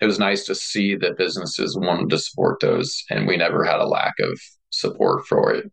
It 0.01 0.05
was 0.05 0.19
nice 0.19 0.45
to 0.45 0.55
see 0.55 0.95
that 0.95 1.17
businesses 1.17 1.77
wanted 1.77 2.09
to 2.09 2.17
support 2.19 2.59
those, 2.59 3.03
and 3.09 3.27
we 3.27 3.37
never 3.37 3.63
had 3.63 3.79
a 3.79 3.87
lack 3.87 4.13
of 4.19 4.39
support 4.69 5.25
for 5.27 5.53
it. 5.53 5.71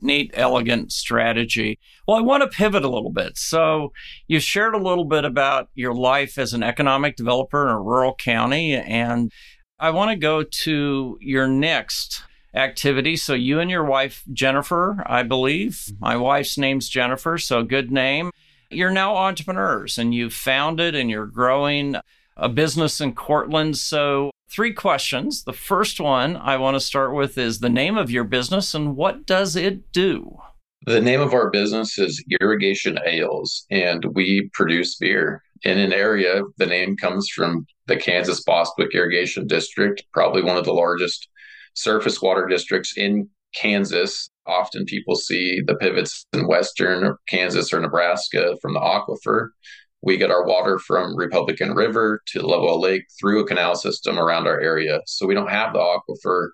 Neat, 0.00 0.30
elegant 0.34 0.92
strategy. 0.92 1.78
Well, 2.06 2.18
I 2.18 2.20
want 2.20 2.42
to 2.42 2.54
pivot 2.54 2.84
a 2.84 2.88
little 2.88 3.12
bit. 3.12 3.38
So, 3.38 3.92
you 4.28 4.40
shared 4.40 4.74
a 4.74 4.82
little 4.82 5.06
bit 5.06 5.24
about 5.24 5.68
your 5.74 5.94
life 5.94 6.36
as 6.36 6.52
an 6.52 6.62
economic 6.62 7.16
developer 7.16 7.62
in 7.62 7.72
a 7.72 7.80
rural 7.80 8.14
county, 8.14 8.74
and 8.74 9.32
I 9.78 9.90
want 9.90 10.10
to 10.10 10.16
go 10.16 10.42
to 10.42 11.18
your 11.20 11.46
next 11.46 12.22
activity. 12.56 13.16
So 13.16 13.34
you 13.34 13.60
and 13.60 13.70
your 13.70 13.84
wife, 13.84 14.24
Jennifer, 14.32 15.02
I 15.06 15.22
believe. 15.22 15.72
Mm-hmm. 15.72 16.04
My 16.04 16.16
wife's 16.16 16.58
name's 16.58 16.88
Jennifer, 16.88 17.38
so 17.38 17.62
good 17.62 17.92
name. 17.92 18.30
You're 18.70 18.90
now 18.90 19.16
entrepreneurs 19.16 19.98
and 19.98 20.14
you've 20.14 20.34
founded 20.34 20.94
and 20.94 21.08
you're 21.08 21.26
growing 21.26 21.96
a 22.36 22.48
business 22.48 23.00
in 23.00 23.14
Courtland. 23.14 23.76
So, 23.76 24.30
three 24.48 24.72
questions. 24.72 25.44
The 25.44 25.52
first 25.52 26.00
one 26.00 26.36
I 26.36 26.56
want 26.56 26.74
to 26.74 26.80
start 26.80 27.14
with 27.14 27.38
is 27.38 27.60
the 27.60 27.68
name 27.68 27.96
of 27.96 28.10
your 28.10 28.24
business 28.24 28.74
and 28.74 28.96
what 28.96 29.26
does 29.26 29.56
it 29.56 29.92
do? 29.92 30.38
The 30.86 31.00
name 31.00 31.20
of 31.20 31.34
our 31.34 31.50
business 31.50 31.98
is 31.98 32.22
Irrigation 32.40 32.98
Ales, 33.04 33.66
and 33.72 34.04
we 34.14 34.48
produce 34.52 34.94
beer 34.96 35.42
in 35.62 35.78
an 35.78 35.92
area. 35.92 36.42
The 36.58 36.66
name 36.66 36.96
comes 36.96 37.28
from 37.28 37.66
the 37.86 37.96
Kansas 37.96 38.44
Bostwick 38.44 38.94
Irrigation 38.94 39.48
District, 39.48 40.04
probably 40.12 40.42
one 40.42 40.56
of 40.56 40.64
the 40.64 40.72
largest 40.72 41.28
surface 41.76 42.20
water 42.20 42.46
districts 42.46 42.94
in 42.96 43.28
Kansas. 43.54 44.28
Often 44.46 44.86
people 44.86 45.14
see 45.14 45.60
the 45.66 45.76
pivots 45.76 46.26
in 46.32 46.46
western 46.46 47.14
Kansas 47.28 47.72
or 47.72 47.80
Nebraska 47.80 48.56
from 48.60 48.74
the 48.74 48.80
aquifer. 48.80 49.48
We 50.02 50.16
get 50.16 50.30
our 50.30 50.46
water 50.46 50.78
from 50.78 51.16
Republican 51.16 51.74
River 51.74 52.20
to 52.28 52.46
Lovewell 52.46 52.80
Lake 52.80 53.04
through 53.18 53.40
a 53.40 53.46
canal 53.46 53.74
system 53.74 54.18
around 54.18 54.46
our 54.46 54.60
area. 54.60 55.00
So 55.06 55.26
we 55.26 55.34
don't 55.34 55.50
have 55.50 55.72
the 55.72 55.78
aquifer. 55.78 56.48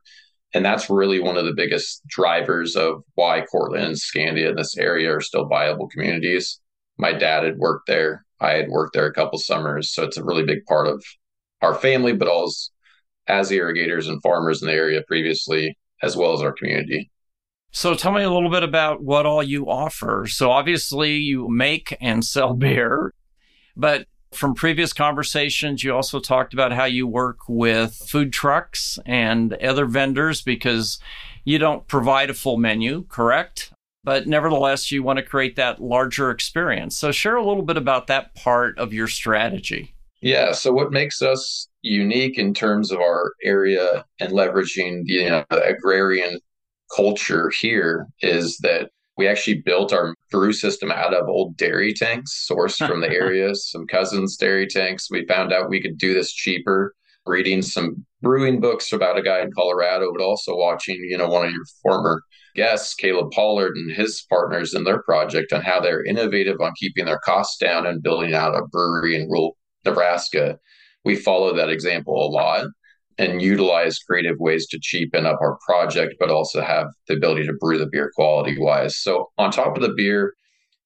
And 0.54 0.64
that's 0.64 0.90
really 0.90 1.18
one 1.18 1.36
of 1.36 1.44
the 1.44 1.54
biggest 1.54 2.02
drivers 2.08 2.76
of 2.76 3.02
why 3.14 3.42
Courtland 3.50 3.84
and 3.84 3.96
Scandia 3.96 4.50
in 4.50 4.56
this 4.56 4.76
area 4.76 5.14
are 5.14 5.20
still 5.20 5.46
viable 5.46 5.88
communities. 5.88 6.60
My 6.98 7.12
dad 7.12 7.44
had 7.44 7.58
worked 7.58 7.86
there. 7.88 8.24
I 8.40 8.52
had 8.52 8.68
worked 8.68 8.94
there 8.94 9.06
a 9.06 9.14
couple 9.14 9.38
summers. 9.38 9.92
So 9.92 10.02
it's 10.04 10.16
a 10.16 10.24
really 10.24 10.44
big 10.44 10.64
part 10.66 10.86
of 10.86 11.02
our 11.62 11.74
family, 11.74 12.12
but 12.12 12.28
also 12.28 12.70
as 13.28 13.50
irrigators 13.50 14.08
and 14.08 14.22
farmers 14.22 14.62
in 14.62 14.68
the 14.68 14.74
area 14.74 15.02
previously, 15.06 15.76
as 16.02 16.16
well 16.16 16.32
as 16.32 16.42
our 16.42 16.52
community. 16.52 17.10
So 17.70 17.94
tell 17.94 18.12
me 18.12 18.22
a 18.22 18.30
little 18.30 18.50
bit 18.50 18.62
about 18.62 19.02
what 19.02 19.24
all 19.24 19.42
you 19.42 19.66
offer. 19.66 20.26
So 20.28 20.50
obviously 20.50 21.16
you 21.16 21.48
make 21.48 21.96
and 22.00 22.24
sell 22.24 22.54
beer, 22.54 23.14
but 23.76 24.06
from 24.32 24.54
previous 24.54 24.92
conversations, 24.92 25.84
you 25.84 25.94
also 25.94 26.18
talked 26.18 26.54
about 26.54 26.72
how 26.72 26.84
you 26.84 27.06
work 27.06 27.40
with 27.48 27.94
food 27.94 28.32
trucks 28.32 28.98
and 29.04 29.52
other 29.54 29.86
vendors 29.86 30.40
because 30.40 30.98
you 31.44 31.58
don't 31.58 31.86
provide 31.86 32.30
a 32.30 32.34
full 32.34 32.56
menu, 32.56 33.04
correct? 33.08 33.72
But 34.04 34.26
nevertheless, 34.26 34.90
you 34.90 35.02
want 35.02 35.18
to 35.18 35.24
create 35.24 35.56
that 35.56 35.80
larger 35.80 36.30
experience. 36.30 36.96
So 36.96 37.12
share 37.12 37.36
a 37.36 37.46
little 37.46 37.62
bit 37.62 37.76
about 37.76 38.06
that 38.08 38.34
part 38.34 38.78
of 38.78 38.92
your 38.92 39.06
strategy. 39.06 39.94
Yeah. 40.20 40.52
So, 40.52 40.72
what 40.72 40.92
makes 40.92 41.20
us 41.20 41.68
unique 41.82 42.38
in 42.38 42.54
terms 42.54 42.90
of 42.90 43.00
our 43.00 43.32
area 43.42 44.04
and 44.20 44.32
leveraging 44.32 45.04
the, 45.04 45.12
you 45.12 45.28
know, 45.28 45.44
the 45.50 45.62
agrarian 45.64 46.38
culture 46.94 47.50
here 47.50 48.06
is 48.20 48.58
that 48.58 48.90
we 49.16 49.28
actually 49.28 49.60
built 49.60 49.92
our 49.92 50.14
brew 50.30 50.52
system 50.52 50.90
out 50.90 51.14
of 51.14 51.28
old 51.28 51.56
dairy 51.56 51.92
tanks 51.92 52.46
sourced 52.50 52.86
from 52.86 53.00
the 53.00 53.10
area, 53.12 53.54
some 53.54 53.86
cousins' 53.86 54.36
dairy 54.36 54.66
tanks. 54.66 55.10
We 55.10 55.26
found 55.26 55.52
out 55.52 55.68
we 55.68 55.82
could 55.82 55.98
do 55.98 56.14
this 56.14 56.32
cheaper, 56.32 56.94
reading 57.26 57.62
some 57.62 58.06
brewing 58.22 58.60
books 58.60 58.92
about 58.92 59.18
a 59.18 59.22
guy 59.22 59.40
in 59.40 59.52
Colorado, 59.52 60.12
but 60.16 60.24
also 60.24 60.56
watching, 60.56 60.96
you 61.08 61.18
know, 61.18 61.28
one 61.28 61.46
of 61.46 61.52
your 61.52 61.64
former 61.82 62.22
guests, 62.54 62.94
Caleb 62.94 63.30
Pollard 63.32 63.76
and 63.76 63.92
his 63.92 64.24
partners 64.28 64.74
in 64.74 64.84
their 64.84 65.02
project 65.02 65.52
on 65.52 65.62
how 65.62 65.80
they're 65.80 66.04
innovative 66.04 66.60
on 66.60 66.72
keeping 66.78 67.06
their 67.06 67.20
costs 67.24 67.58
down 67.58 67.86
and 67.86 68.02
building 68.02 68.34
out 68.34 68.54
a 68.54 68.66
brewery 68.66 69.16
in 69.16 69.28
rural 69.28 69.56
Nebraska, 69.84 70.58
we 71.04 71.16
follow 71.16 71.54
that 71.54 71.68
example 71.68 72.14
a 72.14 72.28
lot 72.30 72.66
and 73.18 73.42
utilize 73.42 73.98
creative 73.98 74.36
ways 74.38 74.66
to 74.68 74.78
cheapen 74.80 75.26
up 75.26 75.38
our 75.40 75.58
project, 75.66 76.14
but 76.18 76.30
also 76.30 76.62
have 76.62 76.86
the 77.08 77.14
ability 77.14 77.46
to 77.46 77.52
brew 77.54 77.78
the 77.78 77.88
beer 77.90 78.10
quality 78.14 78.56
wise. 78.58 78.96
So, 78.96 79.30
on 79.38 79.50
top 79.50 79.76
of 79.76 79.82
the 79.82 79.92
beer, 79.94 80.34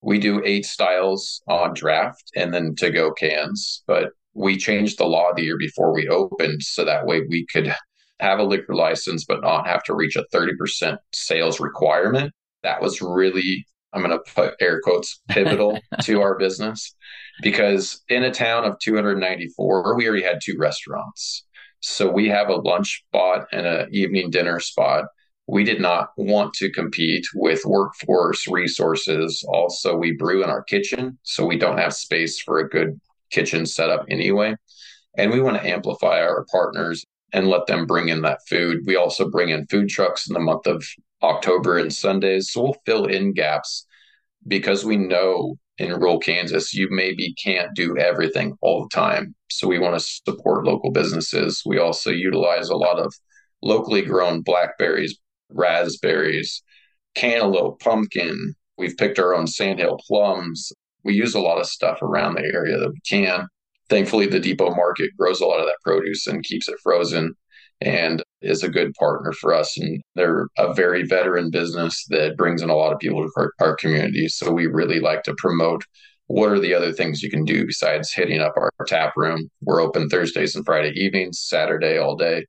we 0.03 0.19
do 0.19 0.43
eight 0.45 0.67
styles 0.67 1.43
on 1.49 1.75
draft 1.75 2.31
and 2.35 2.53
then 2.53 2.75
to 2.77 2.91
go 2.91 3.13
cans. 3.13 3.83
But 3.87 4.11
we 4.35 4.57
changed 4.57 4.99
the 4.99 5.07
law 5.07 5.33
the 5.35 5.43
year 5.43 5.59
before 5.59 5.93
we 5.93 6.09
opened 6.09 6.63
so 6.63 6.85
that 6.85 7.07
way 7.07 7.23
we 7.29 7.47
could 7.53 7.75
have 8.21 8.39
a 8.39 8.45
liquor 8.45 8.75
license 8.75 9.25
but 9.27 9.43
not 9.43 9.67
have 9.67 9.83
to 9.85 9.95
reach 9.95 10.17
a 10.17 10.25
30% 10.35 10.97
sales 11.13 11.61
requirement. 11.61 12.33
That 12.63 12.83
was 12.83 13.01
really, 13.01 13.67
I'm 13.97 14.03
going 14.03 14.17
to 14.17 14.33
put 14.35 14.55
air 14.61 14.81
quotes, 14.83 15.23
pivotal 15.29 15.81
to 16.03 16.21
our 16.21 16.38
business 16.38 16.95
because 17.43 18.03
in 18.09 18.25
a 18.25 18.31
town 18.31 18.65
of 18.65 18.79
294, 18.79 19.97
we 19.97 20.07
already 20.07 20.23
had 20.23 20.41
two 20.45 20.57
restaurants. 20.59 21.45
So 21.81 22.11
we 22.11 22.29
have 22.29 22.49
a 22.49 22.57
lunch 22.57 23.05
spot 23.09 23.47
and 23.53 23.67
an 23.67 23.88
evening 23.93 24.31
dinner 24.31 24.61
spot. 24.61 25.07
We 25.47 25.65
did 25.65 25.81
not 25.81 26.11
want 26.17 26.53
to 26.55 26.71
compete 26.71 27.25
with 27.35 27.65
workforce 27.65 28.47
resources. 28.49 29.45
Also, 29.49 29.97
we 29.97 30.12
brew 30.12 30.43
in 30.45 30.50
our 30.50 30.62
kitchen, 30.65 31.19
so 31.23 31.47
we 31.47 31.57
don't 31.57 31.79
have 31.79 31.95
space 31.95 32.41
for 32.41 32.59
a 32.59 32.69
good 32.69 33.00
kitchen 33.31 33.65
setup 33.65 34.05
anyway. 34.11 34.57
And 35.17 35.31
we 35.31 35.41
want 35.41 35.57
to 35.57 35.67
amplify 35.67 36.21
our 36.21 36.45
partners 36.50 37.05
and 37.33 37.49
let 37.49 37.67
them 37.67 37.87
bring 37.87 38.09
in 38.09 38.23
that 38.23 38.41
food. 38.49 38.81
We 38.87 38.97
also 38.97 39.31
bring 39.31 39.50
in 39.50 39.67
food 39.67 39.88
trucks 39.88 40.29
in 40.29 40.35
the 40.35 40.41
month 40.41 40.67
of 40.67 40.85
October 41.23 41.79
and 41.79 41.93
Sundays. 41.93 42.51
So 42.51 42.63
we'll 42.63 42.77
fill 42.85 43.07
in 43.07 43.33
gaps 43.33 43.87
because 44.47 44.85
we 44.85 44.97
know 44.97 45.57
in 45.79 45.93
rural 45.93 46.19
Kansas, 46.19 46.73
you 46.73 46.89
maybe 46.91 47.35
can't 47.43 47.75
do 47.75 47.97
everything 47.99 48.57
all 48.63 48.83
the 48.83 48.95
time. 48.95 49.35
So 49.51 49.69
we 49.69 49.79
want 49.79 49.99
to 49.99 50.01
support 50.01 50.65
local 50.65 50.91
businesses. 50.91 51.63
We 51.67 51.79
also 51.79 52.11
utilize 52.11 52.69
a 52.69 52.77
lot 52.77 52.99
of 52.99 53.13
locally 53.63 54.03
grown 54.03 54.43
blackberries, 54.43 55.19
raspberries, 55.51 56.63
cantaloupe, 57.15 57.81
pumpkin. 57.81 58.55
We've 58.79 58.97
picked 58.97 59.19
our 59.19 59.35
own 59.35 59.47
sandhill 59.47 59.99
plums. 60.07 60.73
We 61.05 61.15
use 61.15 61.35
a 61.35 61.41
lot 61.41 61.59
of 61.59 61.67
stuff 61.67 62.01
around 62.03 62.35
the 62.35 62.51
area 62.55 62.79
that 62.79 62.91
we 62.91 63.01
can. 63.09 63.47
Thankfully, 63.89 64.27
the 64.27 64.41
depot 64.41 64.75
market 64.75 65.11
grows 65.19 65.41
a 65.41 65.47
lot 65.47 65.61
of 65.61 65.67
that 65.67 65.79
produce 65.85 66.27
and 66.27 66.43
keeps 66.43 66.69
it 66.69 66.77
frozen 66.83 67.35
and 67.80 68.23
is 68.42 68.62
a 68.62 68.68
good 68.68 68.92
partner 68.95 69.33
for 69.33 69.54
us. 69.54 69.76
And 69.78 70.00
they're 70.14 70.47
a 70.59 70.73
very 70.75 71.02
veteran 71.04 71.50
business 71.50 72.04
that 72.11 72.37
brings 72.37 72.62
in 72.62 72.71
a 72.71 72.76
lot 72.76 72.92
of 72.92 72.99
people 72.99 73.23
to 73.23 73.30
our, 73.37 73.52
our 73.61 73.76
community. 73.76 74.28
So 74.28 74.52
we 74.52 74.66
really 74.66 75.00
like 75.00 75.23
to 75.25 75.35
promote 75.37 75.85
what 76.28 76.50
are 76.50 76.59
the 76.59 76.75
other 76.75 76.92
things 76.92 77.23
you 77.23 77.30
can 77.30 77.45
do 77.45 77.66
besides 77.66 78.12
hitting 78.12 78.40
up 78.40 78.54
our, 78.56 78.71
our 78.78 78.87
tap 78.87 79.12
room. 79.16 79.49
We're 79.62 79.80
open 79.80 80.09
Thursdays 80.09 80.56
and 80.56 80.64
Friday 80.64 80.92
evenings, 80.97 81.40
Saturday 81.40 81.99
all 81.99 82.16
day. 82.16 82.45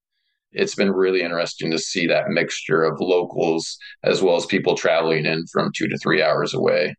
It's 0.52 0.76
been 0.76 0.92
really 0.92 1.22
interesting 1.22 1.72
to 1.72 1.78
see 1.78 2.08
that 2.08 2.30
mixture 2.30 2.84
of 2.84 3.00
locals 3.00 3.78
as 4.04 4.22
well 4.24 4.38
as 4.38 4.46
people 4.46 4.76
traveling 4.76 5.26
in 5.26 5.46
from 5.52 5.72
two 5.76 5.88
to 5.88 5.98
three 5.98 6.24
hours 6.24 6.54
away. 6.54 6.96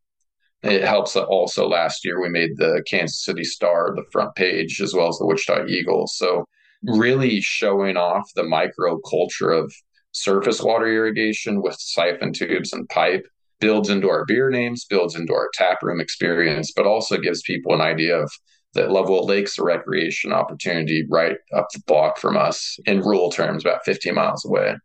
It 0.63 0.85
helps 0.85 1.17
also 1.17 1.69
last 1.69 2.05
year 2.05 2.21
we 2.21 2.29
made 2.29 2.51
the 2.57 2.83
Kansas 2.89 3.25
City 3.25 3.45
Star 3.45 3.95
the 3.95 4.05
front 4.13 4.35
page 4.35 4.81
as 4.81 4.93
well 4.93 5.09
as 5.09 5.17
the 5.19 5.27
Wichita 5.27 5.67
Eagle. 5.67 6.07
So 6.09 6.45
really 6.83 7.41
showing 7.41 7.97
off 7.97 8.31
the 8.35 8.43
micro 8.43 8.99
culture 9.01 9.51
of 9.51 9.73
surface 10.13 10.63
water 10.63 10.87
irrigation 10.87 11.61
with 11.63 11.77
siphon 11.79 12.33
tubes 12.33 12.73
and 12.73 12.89
pipe 12.89 13.27
builds 13.61 13.89
into 13.89 14.09
our 14.09 14.25
beer 14.25 14.51
names, 14.51 14.85
builds 14.89 15.15
into 15.15 15.33
our 15.33 15.51
tap 15.55 15.83
room 15.83 16.01
experience, 16.01 16.73
but 16.75 16.87
also 16.87 17.17
gives 17.19 17.43
people 17.43 17.75
an 17.75 17.81
idea 17.81 18.17
of 18.17 18.31
that 18.75 18.91
Lovewell 18.91 19.27
Lake's 19.27 19.59
a 19.59 19.63
recreation 19.63 20.33
opportunity 20.33 21.05
right 21.11 21.37
up 21.57 21.67
the 21.73 21.81
block 21.87 22.19
from 22.19 22.37
us 22.37 22.79
in 22.87 23.01
rural 23.01 23.31
terms, 23.31 23.65
about 23.65 23.85
15 23.85 24.15
miles 24.15 24.45
away. 24.45 24.77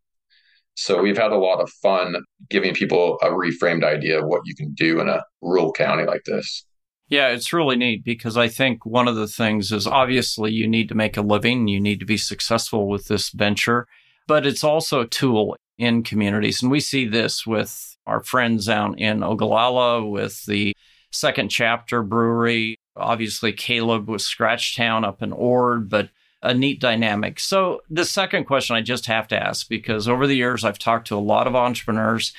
So 0.75 1.01
we've 1.01 1.17
had 1.17 1.31
a 1.31 1.37
lot 1.37 1.61
of 1.61 1.69
fun 1.81 2.15
giving 2.49 2.73
people 2.73 3.19
a 3.21 3.27
reframed 3.27 3.83
idea 3.83 4.19
of 4.19 4.25
what 4.25 4.41
you 4.45 4.55
can 4.55 4.73
do 4.73 4.99
in 4.99 5.09
a 5.09 5.23
rural 5.41 5.71
county 5.71 6.05
like 6.05 6.23
this. 6.25 6.65
Yeah, 7.13 7.27
it's 7.27 7.53
really 7.53 7.75
neat 7.75 8.03
because 8.03 8.37
I 8.37 8.47
think 8.47 8.87
one 8.87 9.07
of 9.07 9.15
the 9.15 9.27
things 9.27 9.71
is 9.71 9.85
obviously 9.85 10.51
you 10.51 10.67
need 10.67 10.89
to 10.89 10.95
make 10.95 11.15
a 11.15 11.21
living, 11.21 11.67
you 11.67 11.79
need 11.79 11.99
to 11.99 12.07
be 12.07 12.17
successful 12.17 12.87
with 12.87 13.07
this 13.07 13.29
venture, 13.29 13.85
but 14.25 14.47
it's 14.47 14.63
also 14.63 15.01
a 15.01 15.07
tool 15.07 15.55
in 15.77 16.01
communities. 16.01 16.63
And 16.63 16.71
we 16.71 16.79
see 16.79 17.07
this 17.07 17.45
with 17.45 17.95
our 18.07 18.23
friends 18.23 18.67
out 18.67 18.99
in 18.99 19.21
Ogallala 19.21 20.03
with 20.03 20.43
the 20.47 20.75
second 21.11 21.49
chapter 21.49 22.01
brewery. 22.01 22.77
Obviously, 22.95 23.53
Caleb 23.53 24.09
with 24.09 24.23
Scratchtown 24.23 25.05
up 25.05 25.21
in 25.21 25.33
Ord, 25.33 25.89
but 25.89 26.09
a 26.41 26.51
neat 26.55 26.79
dynamic. 26.81 27.39
So, 27.39 27.81
the 27.91 28.05
second 28.05 28.45
question 28.45 28.75
I 28.75 28.81
just 28.81 29.05
have 29.05 29.27
to 29.27 29.37
ask 29.37 29.69
because 29.69 30.07
over 30.07 30.25
the 30.25 30.35
years 30.35 30.65
I've 30.65 30.79
talked 30.79 31.09
to 31.09 31.15
a 31.15 31.19
lot 31.19 31.45
of 31.45 31.55
entrepreneurs 31.55 32.33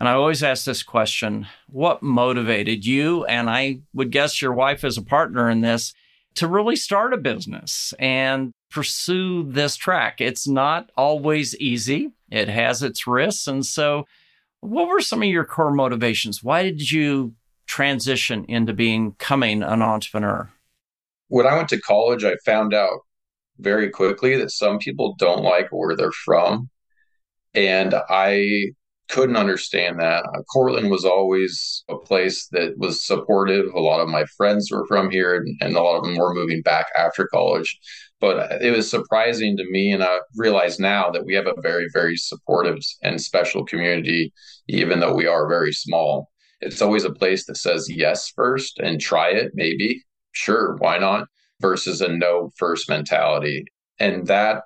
and 0.00 0.08
I 0.08 0.14
always 0.14 0.42
ask 0.42 0.64
this 0.64 0.82
question 0.82 1.46
What 1.68 2.02
motivated 2.02 2.86
you? 2.86 3.24
And 3.26 3.50
I 3.50 3.80
would 3.92 4.10
guess 4.10 4.40
your 4.40 4.54
wife 4.54 4.82
is 4.82 4.96
a 4.96 5.02
partner 5.02 5.48
in 5.50 5.60
this 5.60 5.92
to 6.36 6.48
really 6.48 6.76
start 6.76 7.12
a 7.12 7.18
business 7.18 7.92
and 7.98 8.52
pursue 8.70 9.42
this 9.50 9.76
track. 9.76 10.20
It's 10.20 10.48
not 10.48 10.90
always 10.96 11.54
easy, 11.56 12.12
it 12.30 12.48
has 12.48 12.82
its 12.82 13.06
risks. 13.06 13.46
And 13.46 13.64
so, 13.64 14.06
what 14.60 14.88
were 14.88 15.00
some 15.00 15.22
of 15.22 15.28
your 15.28 15.44
core 15.44 15.72
motivations? 15.72 16.42
Why 16.42 16.62
did 16.64 16.90
you 16.90 17.34
transition 17.66 18.44
into 18.46 18.72
becoming 18.72 19.62
an 19.62 19.82
entrepreneur? 19.82 20.50
When 21.28 21.46
I 21.46 21.56
went 21.56 21.68
to 21.68 21.80
college, 21.80 22.24
I 22.24 22.36
found 22.44 22.74
out 22.74 23.00
very 23.58 23.90
quickly 23.90 24.36
that 24.36 24.50
some 24.50 24.78
people 24.78 25.14
don't 25.18 25.42
like 25.42 25.68
where 25.70 25.94
they're 25.94 26.10
from. 26.10 26.70
And 27.54 27.94
I 28.08 28.72
couldn't 29.10 29.36
understand 29.36 30.00
that. 30.00 30.24
Uh, 30.24 30.42
Courtland 30.52 30.90
was 30.90 31.04
always 31.04 31.84
a 31.88 31.96
place 31.96 32.46
that 32.52 32.78
was 32.78 33.04
supportive. 33.04 33.66
A 33.74 33.80
lot 33.80 34.00
of 34.00 34.08
my 34.08 34.24
friends 34.36 34.70
were 34.70 34.86
from 34.86 35.10
here, 35.10 35.34
and, 35.36 35.56
and 35.60 35.76
a 35.76 35.82
lot 35.82 35.98
of 35.98 36.04
them 36.04 36.16
were 36.16 36.34
moving 36.34 36.62
back 36.62 36.86
after 36.96 37.26
college. 37.26 37.78
But 38.20 38.62
it 38.62 38.70
was 38.70 38.90
surprising 38.90 39.56
to 39.56 39.70
me, 39.70 39.92
and 39.92 40.02
I 40.02 40.18
realize 40.36 40.78
now 40.78 41.10
that 41.10 41.24
we 41.24 41.34
have 41.34 41.46
a 41.46 41.60
very, 41.62 41.86
very 41.92 42.16
supportive 42.16 42.78
and 43.02 43.20
special 43.20 43.64
community, 43.64 44.32
even 44.68 45.00
though 45.00 45.14
we 45.14 45.26
are 45.26 45.48
very 45.48 45.72
small. 45.72 46.30
It's 46.60 46.82
always 46.82 47.04
a 47.04 47.12
place 47.12 47.46
that 47.46 47.56
says 47.56 47.88
yes 47.90 48.30
first 48.36 48.78
and 48.78 49.00
try 49.00 49.30
it, 49.30 49.52
maybe. 49.54 50.02
Sure, 50.32 50.76
why 50.78 50.98
not? 50.98 51.26
Versus 51.60 52.00
a 52.00 52.08
no 52.08 52.50
first 52.58 52.88
mentality. 52.88 53.64
And 53.98 54.26
that 54.26 54.62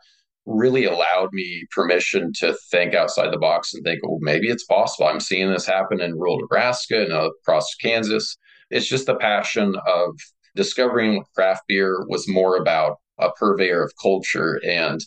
really 0.47 0.85
allowed 0.85 1.31
me 1.33 1.65
permission 1.71 2.33
to 2.39 2.57
think 2.71 2.95
outside 2.95 3.33
the 3.33 3.39
box 3.39 3.73
and 3.73 3.83
think, 3.85 4.01
well, 4.03 4.19
maybe 4.21 4.49
it's 4.49 4.65
possible. 4.65 5.07
I'm 5.07 5.21
seeing 5.21 5.51
this 5.51 5.67
happen 5.67 6.01
in 6.01 6.19
rural 6.19 6.39
Nebraska 6.41 7.03
and 7.03 7.13
across 7.13 7.75
Kansas. 7.77 8.37
It's 8.71 8.87
just 8.87 9.07
the 9.07 9.17
passion 9.17 9.77
of 9.87 10.15
discovering 10.55 11.25
craft 11.35 11.63
beer 11.69 12.05
was 12.09 12.29
more 12.29 12.57
about 12.57 12.99
a 13.19 13.31
purveyor 13.33 13.83
of 13.83 13.93
culture 14.01 14.61
and 14.67 15.01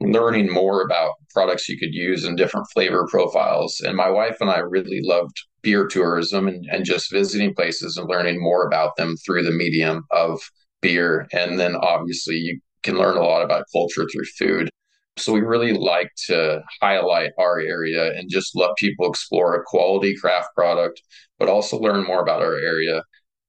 learning 0.00 0.50
more 0.50 0.82
about 0.82 1.12
products 1.32 1.68
you 1.68 1.78
could 1.78 1.94
use 1.94 2.24
in 2.24 2.34
different 2.34 2.66
flavor 2.72 3.06
profiles. 3.10 3.80
And 3.80 3.96
my 3.96 4.10
wife 4.10 4.36
and 4.40 4.50
I 4.50 4.58
really 4.58 5.00
loved 5.02 5.36
beer 5.62 5.86
tourism 5.86 6.48
and, 6.48 6.66
and 6.70 6.84
just 6.84 7.12
visiting 7.12 7.54
places 7.54 7.96
and 7.96 8.08
learning 8.08 8.42
more 8.42 8.66
about 8.66 8.96
them 8.96 9.14
through 9.24 9.44
the 9.44 9.52
medium 9.52 10.04
of 10.10 10.40
beer. 10.80 11.28
And 11.32 11.58
then 11.58 11.76
obviously 11.76 12.34
you 12.34 12.60
can 12.82 12.96
learn 12.96 13.16
a 13.16 13.22
lot 13.22 13.42
about 13.42 13.66
culture 13.72 14.06
through 14.12 14.24
food. 14.38 14.70
So 15.18 15.32
we 15.32 15.40
really 15.40 15.72
like 15.72 16.10
to 16.26 16.62
highlight 16.80 17.32
our 17.38 17.60
area 17.60 18.12
and 18.14 18.30
just 18.30 18.56
let 18.56 18.76
people 18.76 19.08
explore 19.08 19.54
a 19.54 19.64
quality 19.64 20.16
craft 20.16 20.48
product, 20.54 21.02
but 21.38 21.48
also 21.48 21.78
learn 21.78 22.04
more 22.04 22.22
about 22.22 22.42
our 22.42 22.56
area. 22.56 23.02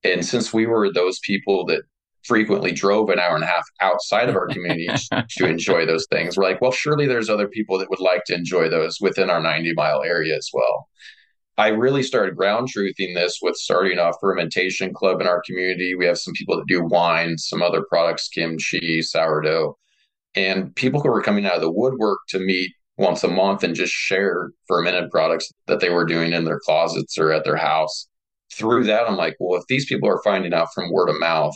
And 0.04 0.26
since 0.26 0.54
we 0.54 0.66
were 0.66 0.92
those 0.92 1.20
people 1.24 1.66
that 1.68 1.84
frequently 2.26 2.72
drove 2.72 3.10
an 3.10 3.20
hour 3.20 3.36
and 3.36 3.44
a 3.44 3.48
half 3.48 3.64
outside 3.82 4.30
of 4.30 4.36
our 4.36 4.48
community 4.48 4.88
to 5.38 5.46
enjoy 5.46 5.86
those 5.86 6.06
things, 6.12 6.38
we're 6.38 6.44
like, 6.44 6.62
well, 6.62 6.72
surely 6.72 7.08
there's 7.08 7.30
other 7.30 7.48
people 7.48 7.78
that 7.80 7.90
would 7.90 8.00
like 8.00 8.24
to 8.26 8.36
enjoy 8.36 8.70
those 8.70 8.98
within 9.00 9.30
our 9.30 9.42
90 9.42 9.74
mile 9.76 10.04
area 10.04 10.36
as 10.36 10.50
well. 10.54 10.88
I 11.58 11.68
really 11.68 12.02
started 12.02 12.36
ground 12.36 12.70
truthing 12.76 13.14
this 13.14 13.38
with 13.42 13.56
starting 13.56 14.00
a 14.00 14.12
fermentation 14.20 14.94
club 14.94 15.22
in 15.22 15.28
our 15.28 15.42
community. 15.46 15.94
We 15.94 16.06
have 16.06 16.18
some 16.18 16.34
people 16.34 16.58
that 16.58 16.68
do 16.68 16.84
wine, 16.84 17.38
some 17.38 17.62
other 17.62 17.84
products, 17.88 18.28
kimchi, 18.28 19.04
sourdough, 19.04 19.78
and 20.36 20.76
people 20.76 21.02
who 21.02 21.10
were 21.10 21.22
coming 21.22 21.46
out 21.46 21.56
of 21.56 21.62
the 21.62 21.72
woodwork 21.72 22.20
to 22.30 22.40
meet 22.40 22.72
once 22.98 23.24
a 23.24 23.28
month 23.28 23.64
and 23.64 23.76
just 23.76 23.94
share 23.94 24.52
fermented 24.68 25.12
products 25.12 25.52
that 25.68 25.80
they 25.80 25.90
were 25.90 26.06
doing 26.06 26.34
in 26.34 26.46
their 26.46 26.60
closets 26.60 27.18
or 27.18 27.32
at 27.32 27.44
their 27.44 27.58
house. 27.58 28.08
Through 28.54 28.86
that, 28.86 29.08
I'm 29.08 29.18
like, 29.18 29.36
well, 29.40 29.60
if 29.60 29.66
these 29.68 29.86
people 29.86 30.10
are 30.10 30.22
finding 30.24 30.54
out 30.54 30.70
from 30.74 30.92
word 30.92 31.10
of 31.10 31.20
mouth 31.20 31.56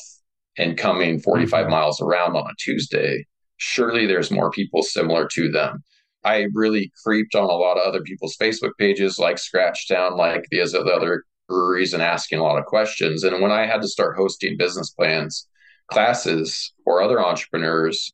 and 0.57 0.77
coming 0.77 1.19
45 1.19 1.63
mm-hmm. 1.63 1.71
miles 1.71 2.01
around 2.01 2.35
on 2.35 2.45
a 2.45 2.55
Tuesday, 2.59 3.25
surely 3.57 4.05
there's 4.05 4.31
more 4.31 4.51
people 4.51 4.83
similar 4.83 5.27
to 5.33 5.49
them. 5.49 5.83
I 6.23 6.47
really 6.53 6.91
creeped 7.03 7.35
on 7.35 7.43
a 7.43 7.53
lot 7.53 7.77
of 7.77 7.87
other 7.87 8.01
people's 8.01 8.35
Facebook 8.37 8.71
pages, 8.79 9.17
like 9.17 9.37
Scratchtown, 9.37 10.17
like 10.17 10.45
these 10.51 10.73
other 10.73 11.23
breweries, 11.47 11.93
and 11.93 12.03
asking 12.03 12.39
a 12.39 12.43
lot 12.43 12.57
of 12.57 12.65
questions. 12.65 13.23
And 13.23 13.41
when 13.41 13.51
I 13.51 13.65
had 13.65 13.81
to 13.81 13.87
start 13.87 14.17
hosting 14.17 14.57
business 14.57 14.89
plans 14.91 15.47
classes 15.89 16.73
for 16.83 17.01
other 17.01 17.23
entrepreneurs, 17.23 18.11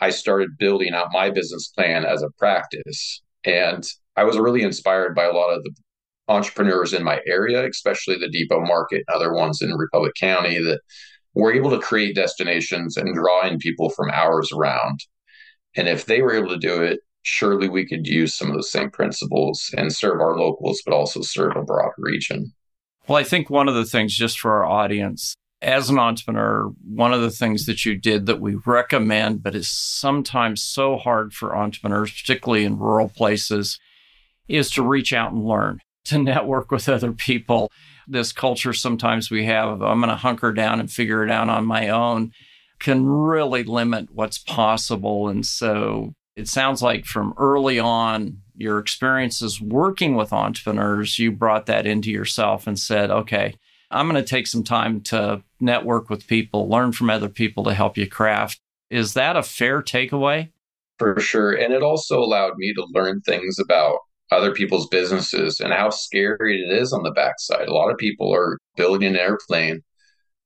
I 0.00 0.10
started 0.10 0.56
building 0.58 0.94
out 0.94 1.12
my 1.12 1.30
business 1.30 1.68
plan 1.68 2.04
as 2.04 2.22
a 2.22 2.30
practice. 2.38 3.22
And 3.44 3.86
I 4.16 4.24
was 4.24 4.38
really 4.38 4.62
inspired 4.62 5.14
by 5.14 5.24
a 5.24 5.32
lot 5.32 5.50
of 5.50 5.62
the 5.62 5.70
entrepreneurs 6.28 6.94
in 6.94 7.04
my 7.04 7.20
area, 7.26 7.66
especially 7.68 8.16
the 8.16 8.30
Depot 8.30 8.60
Market 8.60 9.02
other 9.12 9.34
ones 9.34 9.60
in 9.60 9.70
Republic 9.72 10.12
County 10.18 10.58
that 10.62 10.80
were 11.34 11.52
able 11.52 11.70
to 11.70 11.78
create 11.78 12.14
destinations 12.14 12.96
and 12.96 13.14
draw 13.14 13.46
in 13.46 13.58
people 13.58 13.90
from 13.90 14.10
hours 14.10 14.50
around. 14.52 15.00
And 15.76 15.88
if 15.88 16.06
they 16.06 16.22
were 16.22 16.34
able 16.34 16.48
to 16.48 16.58
do 16.58 16.82
it, 16.82 17.00
surely 17.22 17.68
we 17.68 17.86
could 17.86 18.06
use 18.06 18.34
some 18.34 18.50
of 18.50 18.56
the 18.56 18.62
same 18.62 18.90
principles 18.90 19.72
and 19.76 19.92
serve 19.92 20.20
our 20.20 20.36
locals, 20.36 20.82
but 20.84 20.94
also 20.94 21.20
serve 21.22 21.56
a 21.56 21.62
broad 21.62 21.92
region. 21.98 22.52
Well, 23.08 23.18
I 23.18 23.24
think 23.24 23.50
one 23.50 23.68
of 23.68 23.74
the 23.74 23.84
things, 23.84 24.14
just 24.14 24.38
for 24.38 24.52
our 24.52 24.64
audience, 24.64 25.34
as 25.62 25.90
an 25.90 25.98
entrepreneur, 25.98 26.72
one 26.86 27.12
of 27.12 27.20
the 27.20 27.30
things 27.30 27.66
that 27.66 27.84
you 27.84 27.94
did 27.94 28.26
that 28.26 28.40
we 28.40 28.54
recommend, 28.64 29.42
but 29.42 29.54
is 29.54 29.68
sometimes 29.68 30.62
so 30.62 30.96
hard 30.96 31.34
for 31.34 31.56
entrepreneurs, 31.56 32.10
particularly 32.12 32.64
in 32.64 32.78
rural 32.78 33.08
places, 33.08 33.78
is 34.48 34.70
to 34.70 34.82
reach 34.82 35.12
out 35.12 35.32
and 35.32 35.44
learn, 35.44 35.80
to 36.04 36.18
network 36.22 36.70
with 36.70 36.88
other 36.88 37.12
people. 37.12 37.70
This 38.08 38.32
culture 38.32 38.72
sometimes 38.72 39.30
we 39.30 39.44
have, 39.44 39.82
I'm 39.82 40.00
going 40.00 40.08
to 40.08 40.16
hunker 40.16 40.52
down 40.52 40.80
and 40.80 40.90
figure 40.90 41.24
it 41.24 41.30
out 41.30 41.48
on 41.48 41.66
my 41.66 41.88
own, 41.90 42.32
can 42.78 43.06
really 43.06 43.62
limit 43.62 44.08
what's 44.12 44.38
possible. 44.38 45.28
And 45.28 45.44
so 45.44 46.14
it 46.40 46.48
sounds 46.48 46.80
like 46.80 47.04
from 47.04 47.34
early 47.36 47.78
on, 47.78 48.40
your 48.56 48.78
experiences 48.78 49.60
working 49.60 50.14
with 50.14 50.32
entrepreneurs, 50.32 51.18
you 51.18 51.30
brought 51.30 51.66
that 51.66 51.86
into 51.86 52.10
yourself 52.10 52.66
and 52.66 52.78
said, 52.78 53.10
okay, 53.10 53.54
I'm 53.90 54.08
going 54.08 54.22
to 54.22 54.28
take 54.28 54.46
some 54.46 54.64
time 54.64 55.02
to 55.02 55.42
network 55.60 56.08
with 56.08 56.26
people, 56.26 56.68
learn 56.68 56.92
from 56.92 57.10
other 57.10 57.28
people 57.28 57.64
to 57.64 57.74
help 57.74 57.98
you 57.98 58.08
craft. 58.08 58.58
Is 58.88 59.14
that 59.14 59.36
a 59.36 59.42
fair 59.42 59.82
takeaway? 59.82 60.50
For 60.98 61.20
sure. 61.20 61.52
And 61.52 61.74
it 61.74 61.82
also 61.82 62.18
allowed 62.18 62.56
me 62.56 62.72
to 62.74 62.86
learn 62.92 63.20
things 63.20 63.58
about 63.58 63.98
other 64.30 64.52
people's 64.52 64.88
businesses 64.88 65.60
and 65.60 65.74
how 65.74 65.90
scary 65.90 66.62
it 66.62 66.72
is 66.72 66.92
on 66.92 67.02
the 67.02 67.10
backside. 67.10 67.68
A 67.68 67.74
lot 67.74 67.90
of 67.90 67.98
people 67.98 68.34
are 68.34 68.58
building 68.76 69.08
an 69.08 69.16
airplane 69.16 69.82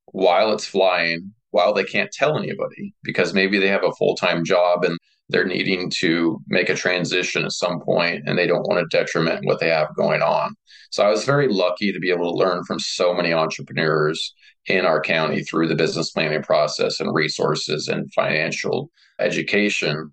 while 0.06 0.52
it's 0.52 0.66
flying, 0.66 1.32
while 1.50 1.72
they 1.72 1.84
can't 1.84 2.10
tell 2.10 2.36
anybody 2.36 2.94
because 3.04 3.32
maybe 3.32 3.58
they 3.58 3.68
have 3.68 3.84
a 3.84 3.92
full 3.92 4.16
time 4.16 4.44
job 4.44 4.84
and 4.84 4.98
they're 5.28 5.46
needing 5.46 5.90
to 5.90 6.38
make 6.48 6.68
a 6.68 6.74
transition 6.74 7.44
at 7.44 7.52
some 7.52 7.80
point 7.80 8.22
and 8.26 8.38
they 8.38 8.46
don't 8.46 8.66
want 8.68 8.78
to 8.78 8.96
detriment 8.96 9.44
what 9.44 9.58
they 9.60 9.68
have 9.68 9.94
going 9.96 10.22
on. 10.22 10.54
So 10.90 11.04
I 11.04 11.10
was 11.10 11.24
very 11.24 11.48
lucky 11.48 11.92
to 11.92 11.98
be 11.98 12.10
able 12.10 12.30
to 12.30 12.38
learn 12.38 12.62
from 12.64 12.78
so 12.78 13.14
many 13.14 13.32
entrepreneurs 13.32 14.34
in 14.66 14.84
our 14.84 15.00
county 15.00 15.42
through 15.42 15.68
the 15.68 15.74
business 15.74 16.10
planning 16.10 16.42
process 16.42 17.00
and 17.00 17.14
resources 17.14 17.88
and 17.88 18.12
financial 18.12 18.90
education 19.18 20.10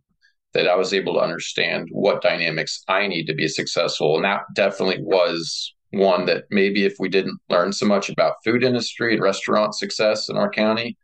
that 0.54 0.68
I 0.68 0.76
was 0.76 0.94
able 0.94 1.14
to 1.14 1.20
understand 1.20 1.88
what 1.92 2.22
dynamics 2.22 2.84
I 2.88 3.08
need 3.08 3.26
to 3.26 3.34
be 3.34 3.48
successful. 3.48 4.16
And 4.16 4.26
that 4.26 4.42
definitely 4.54 5.02
was 5.02 5.74
one 5.92 6.26
that 6.26 6.46
maybe 6.50 6.86
if 6.86 6.96
we 7.00 7.10
didn't 7.10 7.40
learn 7.50 7.74
so 7.74 7.86
much 7.86 8.10
about 8.10 8.36
food 8.44 8.64
industry 8.64 9.14
and 9.14 9.24
restaurant 9.24 9.76
success 9.76 10.30
in 10.30 10.38
our 10.38 10.50
county, 10.50 10.98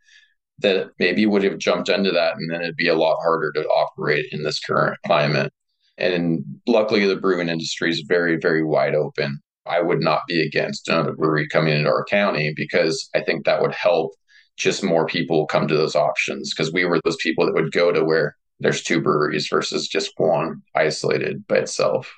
that 0.59 0.91
maybe 0.99 1.25
would 1.25 1.43
have 1.43 1.57
jumped 1.57 1.89
into 1.89 2.11
that 2.11 2.35
and 2.35 2.51
then 2.51 2.61
it'd 2.61 2.75
be 2.75 2.87
a 2.87 2.95
lot 2.95 3.17
harder 3.21 3.51
to 3.53 3.63
operate 3.67 4.25
in 4.31 4.43
this 4.43 4.59
current 4.59 4.97
climate. 5.05 5.53
And 5.97 6.43
luckily, 6.67 7.05
the 7.07 7.15
brewing 7.15 7.49
industry 7.49 7.89
is 7.89 8.03
very, 8.07 8.37
very 8.37 8.63
wide 8.63 8.95
open. 8.95 9.39
I 9.65 9.81
would 9.81 9.99
not 9.99 10.21
be 10.27 10.41
against 10.41 10.87
another 10.87 11.13
brewery 11.13 11.47
coming 11.47 11.75
into 11.75 11.89
our 11.89 12.05
county 12.05 12.53
because 12.55 13.09
I 13.15 13.21
think 13.21 13.45
that 13.45 13.61
would 13.61 13.73
help 13.73 14.13
just 14.57 14.83
more 14.83 15.05
people 15.05 15.45
come 15.45 15.67
to 15.67 15.77
those 15.77 15.95
options 15.95 16.53
because 16.53 16.71
we 16.71 16.85
were 16.85 16.99
those 17.03 17.17
people 17.17 17.45
that 17.45 17.53
would 17.53 17.71
go 17.71 17.91
to 17.91 18.03
where 18.03 18.35
there's 18.59 18.81
two 18.81 19.01
breweries 19.01 19.47
versus 19.47 19.87
just 19.87 20.11
one 20.17 20.61
isolated 20.75 21.45
by 21.47 21.57
itself. 21.57 22.11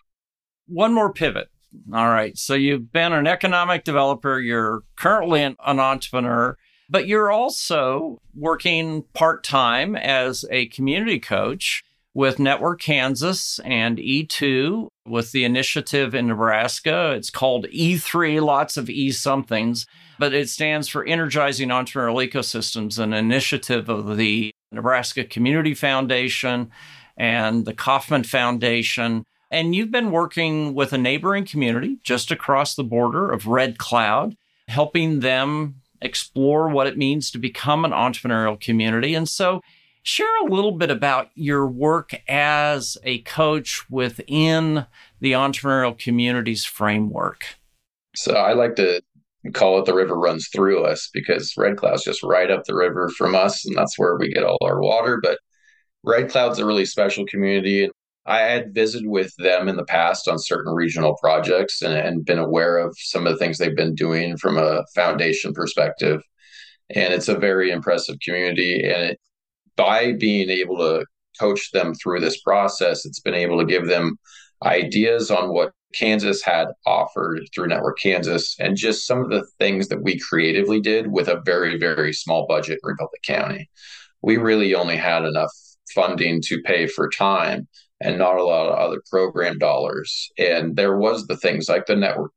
One 0.67 0.93
more 0.93 1.11
pivot. 1.11 1.49
All 1.93 2.07
right. 2.07 2.37
So 2.37 2.53
you've 2.53 2.91
been 2.91 3.13
an 3.13 3.27
economic 3.27 3.83
developer, 3.83 4.39
you're 4.39 4.81
currently 4.95 5.43
an, 5.43 5.55
an 5.65 5.79
entrepreneur. 5.79 6.57
But 6.89 7.07
you're 7.07 7.31
also 7.31 8.19
working 8.35 9.03
part 9.13 9.43
time 9.43 9.95
as 9.95 10.43
a 10.49 10.67
community 10.67 11.19
coach 11.19 11.83
with 12.13 12.39
Network 12.39 12.81
Kansas 12.81 13.59
and 13.63 13.97
E2 13.97 14.87
with 15.05 15.31
the 15.31 15.45
initiative 15.45 16.15
in 16.15 16.27
Nebraska. 16.27 17.11
It's 17.11 17.29
called 17.29 17.67
E3, 17.67 18.41
lots 18.41 18.77
of 18.77 18.89
E 18.89 19.11
somethings, 19.11 19.85
but 20.17 20.33
it 20.33 20.49
stands 20.49 20.87
for 20.87 21.05
Energizing 21.05 21.69
Entrepreneurial 21.69 22.27
Ecosystems, 22.27 22.97
an 22.97 23.13
initiative 23.13 23.87
of 23.87 24.17
the 24.17 24.51
Nebraska 24.71 25.23
Community 25.23 25.73
Foundation 25.73 26.71
and 27.15 27.65
the 27.65 27.73
Kauffman 27.73 28.23
Foundation. 28.23 29.23
And 29.51 29.75
you've 29.75 29.91
been 29.91 30.11
working 30.11 30.73
with 30.73 30.93
a 30.93 30.97
neighboring 30.97 31.45
community 31.45 31.99
just 32.03 32.31
across 32.31 32.75
the 32.75 32.83
border 32.83 33.31
of 33.31 33.47
Red 33.47 33.77
Cloud, 33.77 34.35
helping 34.67 35.19
them 35.19 35.81
explore 36.01 36.69
what 36.69 36.87
it 36.87 36.97
means 36.97 37.31
to 37.31 37.37
become 37.37 37.85
an 37.85 37.91
entrepreneurial 37.91 38.59
community. 38.59 39.15
And 39.15 39.27
so, 39.27 39.61
share 40.03 40.45
a 40.45 40.51
little 40.51 40.71
bit 40.71 40.89
about 40.89 41.29
your 41.35 41.67
work 41.67 42.11
as 42.27 42.97
a 43.03 43.19
coach 43.19 43.89
within 43.89 44.85
the 45.19 45.33
entrepreneurial 45.33 45.97
community's 45.97 46.65
framework. 46.65 47.45
So, 48.15 48.33
I 48.33 48.53
like 48.53 48.75
to 48.77 49.01
call 49.53 49.79
it 49.79 49.85
the 49.85 49.93
river 49.93 50.15
runs 50.15 50.49
through 50.49 50.83
us 50.83 51.09
because 51.13 51.53
Red 51.57 51.77
Cloud's 51.77 52.03
just 52.03 52.23
right 52.23 52.51
up 52.51 52.65
the 52.65 52.75
river 52.75 53.09
from 53.17 53.35
us, 53.35 53.65
and 53.65 53.75
that's 53.75 53.97
where 53.97 54.17
we 54.17 54.33
get 54.33 54.43
all 54.43 54.57
our 54.61 54.81
water. 54.81 55.19
But 55.21 55.39
Red 56.03 56.29
Cloud's 56.29 56.59
a 56.59 56.65
really 56.65 56.85
special 56.85 57.25
community. 57.25 57.83
And 57.83 57.93
I 58.29 58.41
had 58.41 58.75
visited 58.75 59.09
with 59.09 59.33
them 59.39 59.67
in 59.67 59.75
the 59.75 59.83
past 59.83 60.27
on 60.27 60.37
certain 60.37 60.71
regional 60.71 61.17
projects 61.19 61.81
and, 61.81 61.95
and 61.95 62.23
been 62.23 62.37
aware 62.37 62.77
of 62.77 62.95
some 62.99 63.25
of 63.25 63.33
the 63.33 63.39
things 63.39 63.57
they've 63.57 63.75
been 63.75 63.95
doing 63.95 64.37
from 64.37 64.55
a 64.55 64.85
foundation 64.93 65.51
perspective. 65.51 66.21
And 66.91 67.11
it's 67.11 67.27
a 67.27 67.39
very 67.39 67.71
impressive 67.71 68.17
community. 68.23 68.83
And 68.83 69.01
it, 69.01 69.19
by 69.75 70.13
being 70.13 70.51
able 70.51 70.77
to 70.77 71.05
coach 71.39 71.71
them 71.71 71.95
through 71.95 72.19
this 72.19 72.39
process, 72.41 73.03
it's 73.03 73.19
been 73.19 73.33
able 73.33 73.57
to 73.59 73.65
give 73.65 73.87
them 73.87 74.19
ideas 74.63 75.31
on 75.31 75.51
what 75.51 75.71
Kansas 75.95 76.43
had 76.43 76.67
offered 76.85 77.39
through 77.55 77.69
Network 77.69 77.97
Kansas 77.97 78.55
and 78.59 78.77
just 78.77 79.07
some 79.07 79.23
of 79.23 79.31
the 79.31 79.43
things 79.57 79.87
that 79.87 80.03
we 80.03 80.19
creatively 80.19 80.79
did 80.79 81.11
with 81.11 81.29
a 81.29 81.41
very, 81.45 81.79
very 81.79 82.13
small 82.13 82.45
budget 82.45 82.77
in 82.83 82.89
Republic 82.89 83.23
County. 83.23 83.67
We 84.21 84.37
really 84.37 84.75
only 84.75 84.97
had 84.97 85.25
enough 85.25 85.51
funding 85.95 86.41
to 86.43 86.61
pay 86.63 86.85
for 86.85 87.09
time 87.09 87.67
and 88.01 88.17
not 88.17 88.37
a 88.37 88.43
lot 88.43 88.69
of 88.69 88.77
other 88.77 89.01
program 89.09 89.57
dollars. 89.57 90.29
And 90.37 90.75
there 90.75 90.97
was 90.97 91.27
the 91.27 91.37
things 91.37 91.67
like 91.69 91.85
the 91.85 91.95
network 91.95 92.31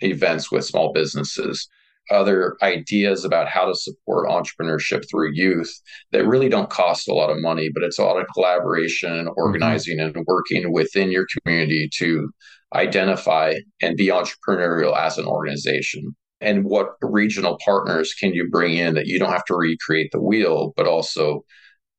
events 0.00 0.50
with 0.52 0.64
small 0.64 0.92
businesses, 0.92 1.68
other 2.10 2.56
ideas 2.62 3.24
about 3.24 3.48
how 3.48 3.66
to 3.66 3.74
support 3.74 4.28
entrepreneurship 4.28 5.08
through 5.10 5.32
youth 5.32 5.72
that 6.12 6.26
really 6.26 6.48
don't 6.48 6.70
cost 6.70 7.08
a 7.08 7.14
lot 7.14 7.30
of 7.30 7.40
money, 7.40 7.70
but 7.72 7.82
it's 7.82 7.98
a 7.98 8.04
lot 8.04 8.20
of 8.20 8.26
collaboration 8.34 9.12
and 9.12 9.28
mm-hmm. 9.28 9.40
organizing 9.40 9.98
mm-hmm. 9.98 10.18
and 10.18 10.26
working 10.26 10.72
within 10.72 11.10
your 11.10 11.26
community 11.32 11.88
to 11.94 12.28
identify 12.74 13.54
and 13.80 13.96
be 13.96 14.08
entrepreneurial 14.08 14.96
as 14.96 15.18
an 15.18 15.26
organization. 15.26 16.14
And 16.40 16.64
what 16.64 16.90
regional 17.00 17.58
partners 17.64 18.12
can 18.12 18.34
you 18.34 18.48
bring 18.50 18.74
in 18.76 18.94
that 18.94 19.06
you 19.06 19.18
don't 19.18 19.32
have 19.32 19.46
to 19.46 19.56
recreate 19.56 20.10
the 20.12 20.20
wheel, 20.20 20.74
but 20.76 20.86
also 20.86 21.42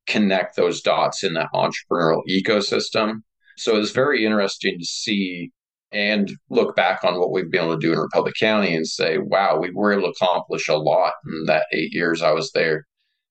connect 0.07 0.55
those 0.55 0.81
dots 0.81 1.23
in 1.23 1.33
that 1.33 1.49
entrepreneurial 1.53 2.21
ecosystem. 2.29 3.21
So 3.57 3.75
it's 3.75 3.91
very 3.91 4.25
interesting 4.25 4.77
to 4.79 4.85
see 4.85 5.51
and 5.91 6.31
look 6.49 6.75
back 6.75 7.03
on 7.03 7.19
what 7.19 7.31
we've 7.31 7.49
been 7.49 7.63
able 7.63 7.75
to 7.75 7.79
do 7.79 7.93
in 7.93 7.99
Republic 7.99 8.33
County 8.39 8.75
and 8.75 8.87
say, 8.87 9.17
wow, 9.17 9.57
we 9.57 9.71
were 9.71 9.93
able 9.93 10.03
to 10.03 10.13
accomplish 10.21 10.67
a 10.67 10.75
lot 10.75 11.13
in 11.25 11.45
that 11.45 11.65
eight 11.73 11.93
years 11.93 12.21
I 12.21 12.31
was 12.31 12.51
there 12.51 12.85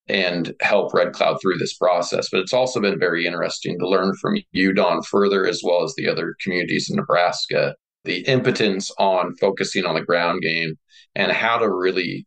and 0.08 0.54
help 0.60 0.94
Red 0.94 1.12
Cloud 1.12 1.38
through 1.40 1.58
this 1.58 1.76
process. 1.76 2.28
But 2.30 2.40
it's 2.40 2.52
also 2.52 2.80
been 2.80 2.98
very 2.98 3.26
interesting 3.26 3.78
to 3.78 3.88
learn 3.88 4.14
from 4.20 4.36
you, 4.52 4.72
Don, 4.72 5.02
further, 5.02 5.46
as 5.46 5.62
well 5.64 5.82
as 5.82 5.94
the 5.96 6.08
other 6.08 6.34
communities 6.40 6.88
in 6.88 6.96
Nebraska, 6.96 7.74
the 8.04 8.20
impotence 8.20 8.90
on 8.98 9.34
focusing 9.36 9.84
on 9.84 9.96
the 9.96 10.02
ground 10.04 10.42
game 10.42 10.76
and 11.14 11.32
how 11.32 11.58
to 11.58 11.68
really 11.68 12.26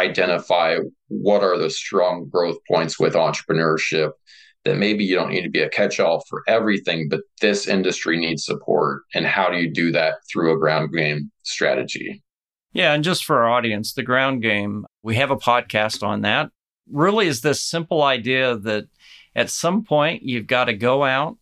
identify 0.00 0.78
what 1.08 1.42
are 1.42 1.58
the 1.58 1.70
strong 1.70 2.28
growth 2.28 2.58
points 2.68 2.98
with 2.98 3.14
entrepreneurship 3.14 4.12
that 4.64 4.76
maybe 4.76 5.04
you 5.04 5.14
don't 5.14 5.30
need 5.30 5.42
to 5.42 5.50
be 5.50 5.62
a 5.62 5.70
catch-all 5.70 6.22
for 6.28 6.42
everything 6.46 7.08
but 7.08 7.20
this 7.40 7.66
industry 7.66 8.18
needs 8.18 8.44
support. 8.44 9.02
And 9.14 9.26
how 9.26 9.48
do 9.50 9.56
you 9.56 9.72
do 9.72 9.90
that 9.92 10.14
through 10.30 10.54
a 10.54 10.58
ground 10.58 10.92
game 10.94 11.30
strategy? 11.42 12.22
Yeah 12.72 12.92
and 12.92 13.04
just 13.04 13.24
for 13.24 13.42
our 13.42 13.50
audience 13.50 13.94
the 13.94 14.02
ground 14.02 14.42
game 14.42 14.86
we 15.02 15.16
have 15.16 15.30
a 15.30 15.36
podcast 15.36 16.02
on 16.02 16.22
that. 16.22 16.50
Really 16.90 17.26
is 17.26 17.40
this 17.40 17.62
simple 17.62 18.02
idea 18.02 18.56
that 18.56 18.86
at 19.36 19.50
some 19.50 19.84
point 19.84 20.22
you've 20.22 20.46
got 20.46 20.64
to 20.64 20.74
go 20.74 21.04
out 21.04 21.36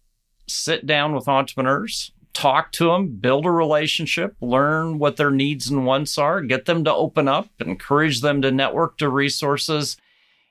sit 0.47 0.87
down 0.87 1.15
with 1.15 1.29
entrepreneurs 1.29 2.13
talk 2.39 2.71
to 2.71 2.87
them, 2.87 3.09
build 3.09 3.45
a 3.45 3.51
relationship, 3.51 4.37
learn 4.41 5.01
what 5.01 5.17
their 5.17 5.31
needs 5.33 5.69
and 5.69 5.85
wants 5.85 6.17
are, 6.17 6.41
get 6.41 6.67
them 6.67 6.85
to 6.85 6.95
open 6.95 7.27
up, 7.27 7.49
encourage 7.59 8.21
them 8.21 8.41
to 8.43 8.53
network 8.53 8.97
to 8.97 9.09
resources. 9.09 9.97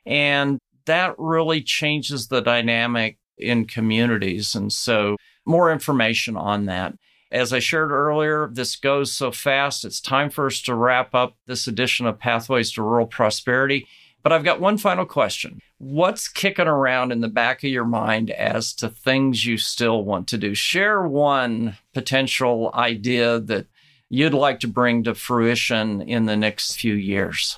And 0.05 0.59
that 0.85 1.15
really 1.17 1.61
changes 1.61 2.27
the 2.27 2.41
dynamic 2.41 3.17
in 3.37 3.65
communities. 3.65 4.53
And 4.53 4.71
so, 4.71 5.15
more 5.45 5.71
information 5.71 6.35
on 6.35 6.65
that. 6.65 6.93
As 7.31 7.53
I 7.53 7.59
shared 7.59 7.91
earlier, 7.91 8.49
this 8.51 8.75
goes 8.75 9.13
so 9.13 9.31
fast. 9.31 9.85
It's 9.85 10.01
time 10.01 10.29
for 10.29 10.47
us 10.47 10.61
to 10.63 10.75
wrap 10.75 11.15
up 11.15 11.37
this 11.45 11.67
edition 11.67 12.05
of 12.05 12.19
Pathways 12.19 12.71
to 12.73 12.83
Rural 12.83 13.07
Prosperity. 13.07 13.87
But 14.27 14.33
I've 14.33 14.43
got 14.43 14.59
one 14.59 14.77
final 14.77 15.05
question. 15.05 15.61
What's 15.77 16.27
kicking 16.27 16.67
around 16.67 17.13
in 17.13 17.21
the 17.21 17.29
back 17.29 17.63
of 17.63 17.69
your 17.69 17.85
mind 17.85 18.29
as 18.29 18.73
to 18.73 18.89
things 18.89 19.45
you 19.45 19.57
still 19.57 20.03
want 20.03 20.27
to 20.27 20.37
do? 20.37 20.53
Share 20.53 21.07
one 21.07 21.77
potential 21.93 22.69
idea 22.73 23.39
that 23.39 23.67
you'd 24.09 24.33
like 24.33 24.59
to 24.59 24.67
bring 24.67 25.05
to 25.05 25.15
fruition 25.15 26.01
in 26.01 26.25
the 26.25 26.35
next 26.35 26.75
few 26.75 26.93
years. 26.93 27.57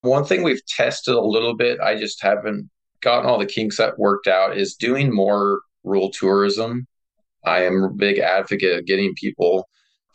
One 0.00 0.24
thing 0.24 0.42
we've 0.42 0.66
tested 0.66 1.14
a 1.14 1.20
little 1.20 1.54
bit, 1.54 1.78
I 1.78 1.94
just 1.94 2.20
haven't 2.20 2.70
gotten 3.00 3.30
all 3.30 3.38
the 3.38 3.46
kinks 3.46 3.76
that 3.76 3.96
worked 3.96 4.26
out, 4.26 4.58
is 4.58 4.74
doing 4.74 5.14
more 5.14 5.60
rural 5.84 6.10
tourism. 6.10 6.88
I 7.44 7.62
am 7.66 7.84
a 7.84 7.88
big 7.88 8.18
advocate 8.18 8.76
of 8.76 8.86
getting 8.86 9.14
people 9.14 9.68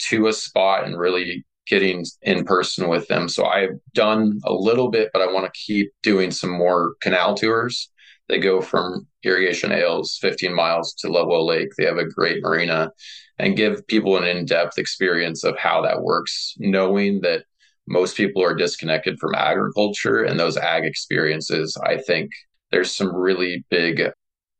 to 0.09 0.27
a 0.27 0.33
spot 0.33 0.83
and 0.83 0.99
really 0.99 1.45
getting 1.69 2.03
in 2.23 2.43
person 2.43 2.87
with 2.87 3.07
them. 3.07 3.29
So 3.29 3.45
I've 3.45 3.79
done 3.93 4.39
a 4.43 4.51
little 4.51 4.89
bit, 4.89 5.11
but 5.13 5.21
I 5.21 5.31
want 5.31 5.45
to 5.45 5.59
keep 5.59 5.91
doing 6.03 6.31
some 6.31 6.49
more 6.49 6.95
canal 7.01 7.35
tours. 7.35 7.89
They 8.27 8.39
go 8.39 8.61
from 8.61 9.07
Irrigation 9.23 9.71
Ales 9.71 10.17
15 10.21 10.53
miles 10.53 10.93
to 10.95 11.09
Lovewell 11.09 11.45
Lake. 11.45 11.69
They 11.77 11.85
have 11.85 11.97
a 11.97 12.09
great 12.09 12.43
marina 12.43 12.91
and 13.37 13.55
give 13.55 13.87
people 13.87 14.17
an 14.17 14.25
in 14.25 14.45
depth 14.45 14.77
experience 14.77 15.43
of 15.43 15.57
how 15.57 15.81
that 15.83 16.01
works, 16.01 16.55
knowing 16.57 17.21
that 17.21 17.45
most 17.87 18.15
people 18.15 18.43
are 18.43 18.53
disconnected 18.53 19.17
from 19.19 19.33
agriculture 19.35 20.23
and 20.23 20.39
those 20.39 20.57
ag 20.57 20.85
experiences. 20.85 21.75
I 21.83 21.97
think 21.97 22.29
there's 22.71 22.93
some 22.93 23.15
really 23.15 23.65
big 23.69 24.11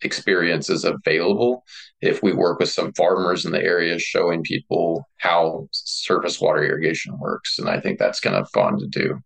experiences 0.01 0.69
is 0.69 0.85
available. 0.85 1.65
If 2.01 2.23
we 2.23 2.33
work 2.33 2.59
with 2.59 2.69
some 2.69 2.93
farmers 2.93 3.45
in 3.45 3.51
the 3.51 3.63
area 3.63 3.99
showing 3.99 4.43
people 4.43 5.07
how 5.17 5.67
surface 5.71 6.39
water 6.39 6.63
irrigation 6.63 7.17
works 7.19 7.59
and 7.59 7.69
i 7.69 7.79
think 7.79 7.99
that's 7.99 8.19
kind 8.19 8.35
of 8.35 8.49
fun 8.51 8.79
to 8.79 8.87
do. 8.87 9.19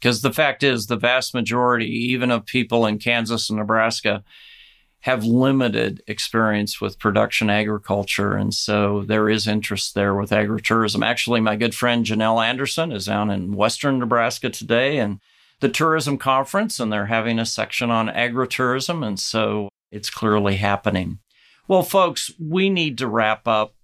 Because 0.00 0.22
the 0.22 0.32
fact 0.32 0.62
is 0.62 0.86
the 0.86 0.96
vast 0.96 1.34
majority 1.34 1.86
even 1.86 2.30
of 2.30 2.46
people 2.46 2.86
in 2.86 2.98
kansas 2.98 3.50
and 3.50 3.58
nebraska 3.58 4.22
have 5.00 5.24
limited 5.24 6.00
experience 6.06 6.80
with 6.80 6.98
production 6.98 7.50
agriculture 7.50 8.34
and 8.36 8.54
so 8.54 9.02
there 9.02 9.28
is 9.28 9.48
interest 9.48 9.94
there 9.94 10.14
with 10.14 10.30
agritourism. 10.30 11.04
Actually 11.04 11.40
my 11.40 11.56
good 11.56 11.74
friend 11.74 12.04
janelle 12.04 12.44
anderson 12.44 12.92
is 12.92 13.06
down 13.06 13.30
in 13.30 13.54
western 13.54 13.98
nebraska 13.98 14.50
today 14.50 14.98
and 14.98 15.20
the 15.60 15.68
tourism 15.68 16.18
conference 16.18 16.80
and 16.80 16.92
they're 16.92 17.06
having 17.06 17.38
a 17.38 17.46
section 17.46 17.90
on 17.90 18.08
agritourism 18.08 19.06
and 19.06 19.20
so 19.20 19.68
it's 19.92 20.10
clearly 20.10 20.56
happening. 20.56 21.20
Well, 21.68 21.84
folks, 21.84 22.32
we 22.40 22.70
need 22.70 22.98
to 22.98 23.06
wrap 23.06 23.46
up. 23.46 23.74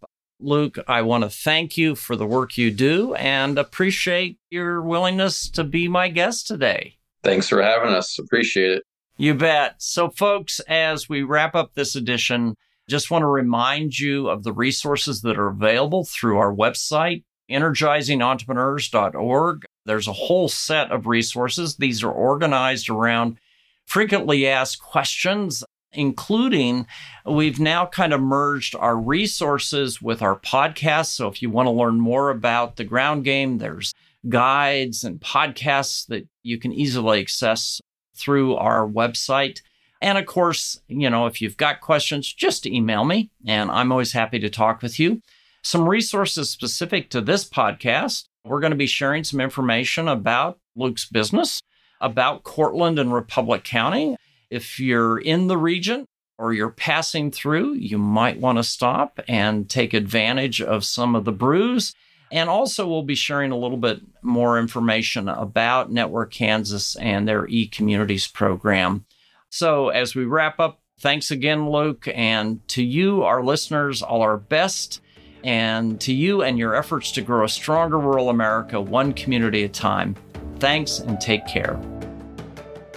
Luke, 0.41 0.79
I 0.89 1.03
want 1.03 1.23
to 1.25 1.31
thank 1.31 1.77
you 1.77 1.95
for 1.95 2.17
the 2.17 2.27
work 2.27 2.57
you 2.57 2.71
do 2.71 3.13
and 3.15 3.59
appreciate 3.59 4.39
your 4.51 4.81
willingness 4.83 5.51
to 5.51 5.65
be 5.65 5.89
my 5.89 6.09
guest 6.09 6.47
today. 6.47 6.97
Thanks 7.23 7.49
for 7.49 7.61
having 7.63 7.93
us. 7.93 8.19
Appreciate 8.19 8.71
it. 8.73 8.83
You 9.17 9.35
bet. 9.35 9.83
So, 9.83 10.09
folks, 10.11 10.61
as 10.61 11.09
we 11.09 11.23
wrap 11.23 11.57
up 11.57 11.75
this 11.75 11.97
edition, 11.97 12.55
just 12.89 13.11
want 13.11 13.23
to 13.23 13.27
remind 13.27 13.99
you 13.99 14.29
of 14.29 14.45
the 14.45 14.53
resources 14.53 15.23
that 15.23 15.39
are 15.39 15.49
available 15.49 16.05
through 16.05 16.39
our 16.39 16.55
website, 16.55 17.25
energizingentrepreneurs.org. 17.51 19.65
There's 19.85 20.09
a 20.09 20.13
whole 20.13 20.49
set 20.49 20.93
of 20.93 21.07
resources. 21.07 21.77
These 21.77 22.05
are 22.05 22.13
organized 22.13 22.89
around 22.89 23.39
frequently 23.87 24.47
asked 24.47 24.81
questions 24.81 25.65
including 25.93 26.87
we've 27.25 27.59
now 27.59 27.87
kind 27.87 28.13
of 28.13 28.21
merged 28.21 28.75
our 28.75 28.97
resources 28.97 30.03
with 30.03 30.23
our 30.23 30.39
podcast. 30.39 31.07
So 31.07 31.29
if 31.29 31.41
you 31.43 31.51
want 31.51 31.67
to 31.67 31.71
learn 31.71 31.99
more 31.99 32.31
about 32.31 32.77
the 32.77 32.85
ground 32.85 33.25
game, 33.25 33.59
there's 33.59 33.95
guides 34.29 35.05
and 35.05 35.21
podcasts 35.21 36.07
that 36.09 36.27
you 36.43 36.59
can 36.59 36.73
easily 36.73 37.21
access 37.21 37.81
through 38.15 38.57
our 38.57 38.87
website. 38.87 39.63
And 40.01 40.19
of 40.19 40.27
course, 40.27 40.81
you 40.89 41.09
know, 41.09 41.27
if 41.27 41.41
you've 41.41 41.57
got 41.57 41.81
questions, 41.81 42.33
just 42.33 42.67
email 42.67 43.05
me 43.05 43.31
and 43.47 43.71
I'm 43.71 43.93
always 43.93 44.13
happy 44.13 44.39
to 44.41 44.51
talk 44.51 44.83
with 44.83 44.99
you. 45.01 45.23
Some 45.63 45.89
resources 45.89 46.51
specific 46.51 47.11
to 47.11 47.21
this 47.21 47.49
podcast. 47.49 48.25
We're 48.45 48.61
going 48.61 48.71
to 48.71 48.77
be 48.77 48.87
sharing 48.87 49.25
some 49.25 49.41
information 49.41 50.09
about 50.09 50.59
Luke's 50.77 51.05
business, 51.05 51.61
about 52.01 52.45
Cortland 52.45 52.99
and 52.99 53.13
Republic 53.13 53.65
County, 53.65 54.17
If 54.51 54.81
you're 54.81 55.19
in 55.19 55.47
the 55.47 55.59
region 55.59 56.07
or 56.39 56.53
you're 56.53 56.71
passing 56.71 57.31
through, 57.31 57.75
you 57.75 57.99
might 57.99 58.41
want 58.41 58.59
to 58.59 58.63
stop 58.63 59.21
and 59.29 59.69
take 59.69 59.93
advantage 59.93 60.63
of 60.63 60.85
some 60.85 61.15
of 61.15 61.25
the 61.25 61.33
brews. 61.33 61.95
And 62.31 62.49
also, 62.49 62.87
we'll 62.87 63.03
be 63.03 63.15
sharing 63.15 63.53
a 63.53 63.57
little 63.57 63.79
bit 63.79 64.01
more 64.23 64.59
information 64.59 65.29
about 65.29 65.91
Network 65.91 66.31
Kansas 66.31 66.95
and 66.97 67.27
their 67.27 67.47
e 67.47 67.67
communities 67.67 68.27
program. 68.27 69.07
So, 69.51 69.89
as 69.89 70.15
we 70.15 70.25
wrap 70.25 70.61
up, 70.61 70.81
thanks 71.01 71.31
again, 71.31 71.71
Luke. 71.71 72.07
And 72.15 72.67
to 72.69 72.83
you, 72.83 73.23
our 73.23 73.43
listeners, 73.43 74.03
all 74.03 74.21
our 74.21 74.37
best. 74.37 75.01
And 75.45 76.01
to 76.01 76.13
you 76.13 76.43
and 76.43 76.59
your 76.59 76.75
efforts 76.75 77.13
to 77.13 77.23
grow 77.23 77.45
a 77.45 77.49
stronger 77.49 77.99
rural 77.99 78.29
America, 78.29 78.81
one 78.81 79.13
community 79.13 79.65
at 79.65 79.71
a 79.71 79.73
time. 79.73 80.17
Thanks 80.59 80.99
and 80.99 81.21
take 81.21 81.47
care. 81.47 81.81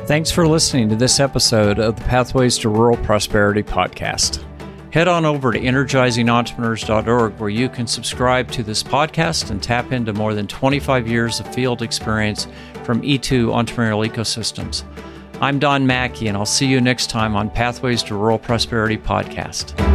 Thanks 0.05 0.31
for 0.31 0.47
listening 0.47 0.89
to 0.89 0.95
this 0.95 1.19
episode 1.19 1.79
of 1.79 1.95
the 1.95 2.01
Pathways 2.01 2.57
to 2.59 2.69
Rural 2.69 2.97
Prosperity 2.97 3.63
podcast. 3.63 4.43
Head 4.91 5.07
on 5.07 5.25
over 5.25 5.53
to 5.53 5.59
energizingentrepreneurs.org 5.59 7.39
where 7.39 7.49
you 7.49 7.69
can 7.69 7.87
subscribe 7.87 8.51
to 8.51 8.63
this 8.63 8.83
podcast 8.83 9.51
and 9.51 9.61
tap 9.61 9.91
into 9.91 10.11
more 10.11 10.33
than 10.33 10.47
25 10.47 11.07
years 11.07 11.39
of 11.39 11.53
field 11.53 11.81
experience 11.81 12.47
from 12.83 13.01
E2 13.03 13.47
entrepreneurial 13.53 14.05
ecosystems. 14.05 14.83
I'm 15.39 15.59
Don 15.59 15.85
Macke, 15.85 16.27
and 16.27 16.35
I'll 16.35 16.45
see 16.45 16.67
you 16.67 16.81
next 16.81 17.09
time 17.09 17.35
on 17.35 17.49
Pathways 17.49 18.03
to 18.03 18.15
Rural 18.15 18.39
Prosperity 18.39 18.97
podcast. 18.97 19.90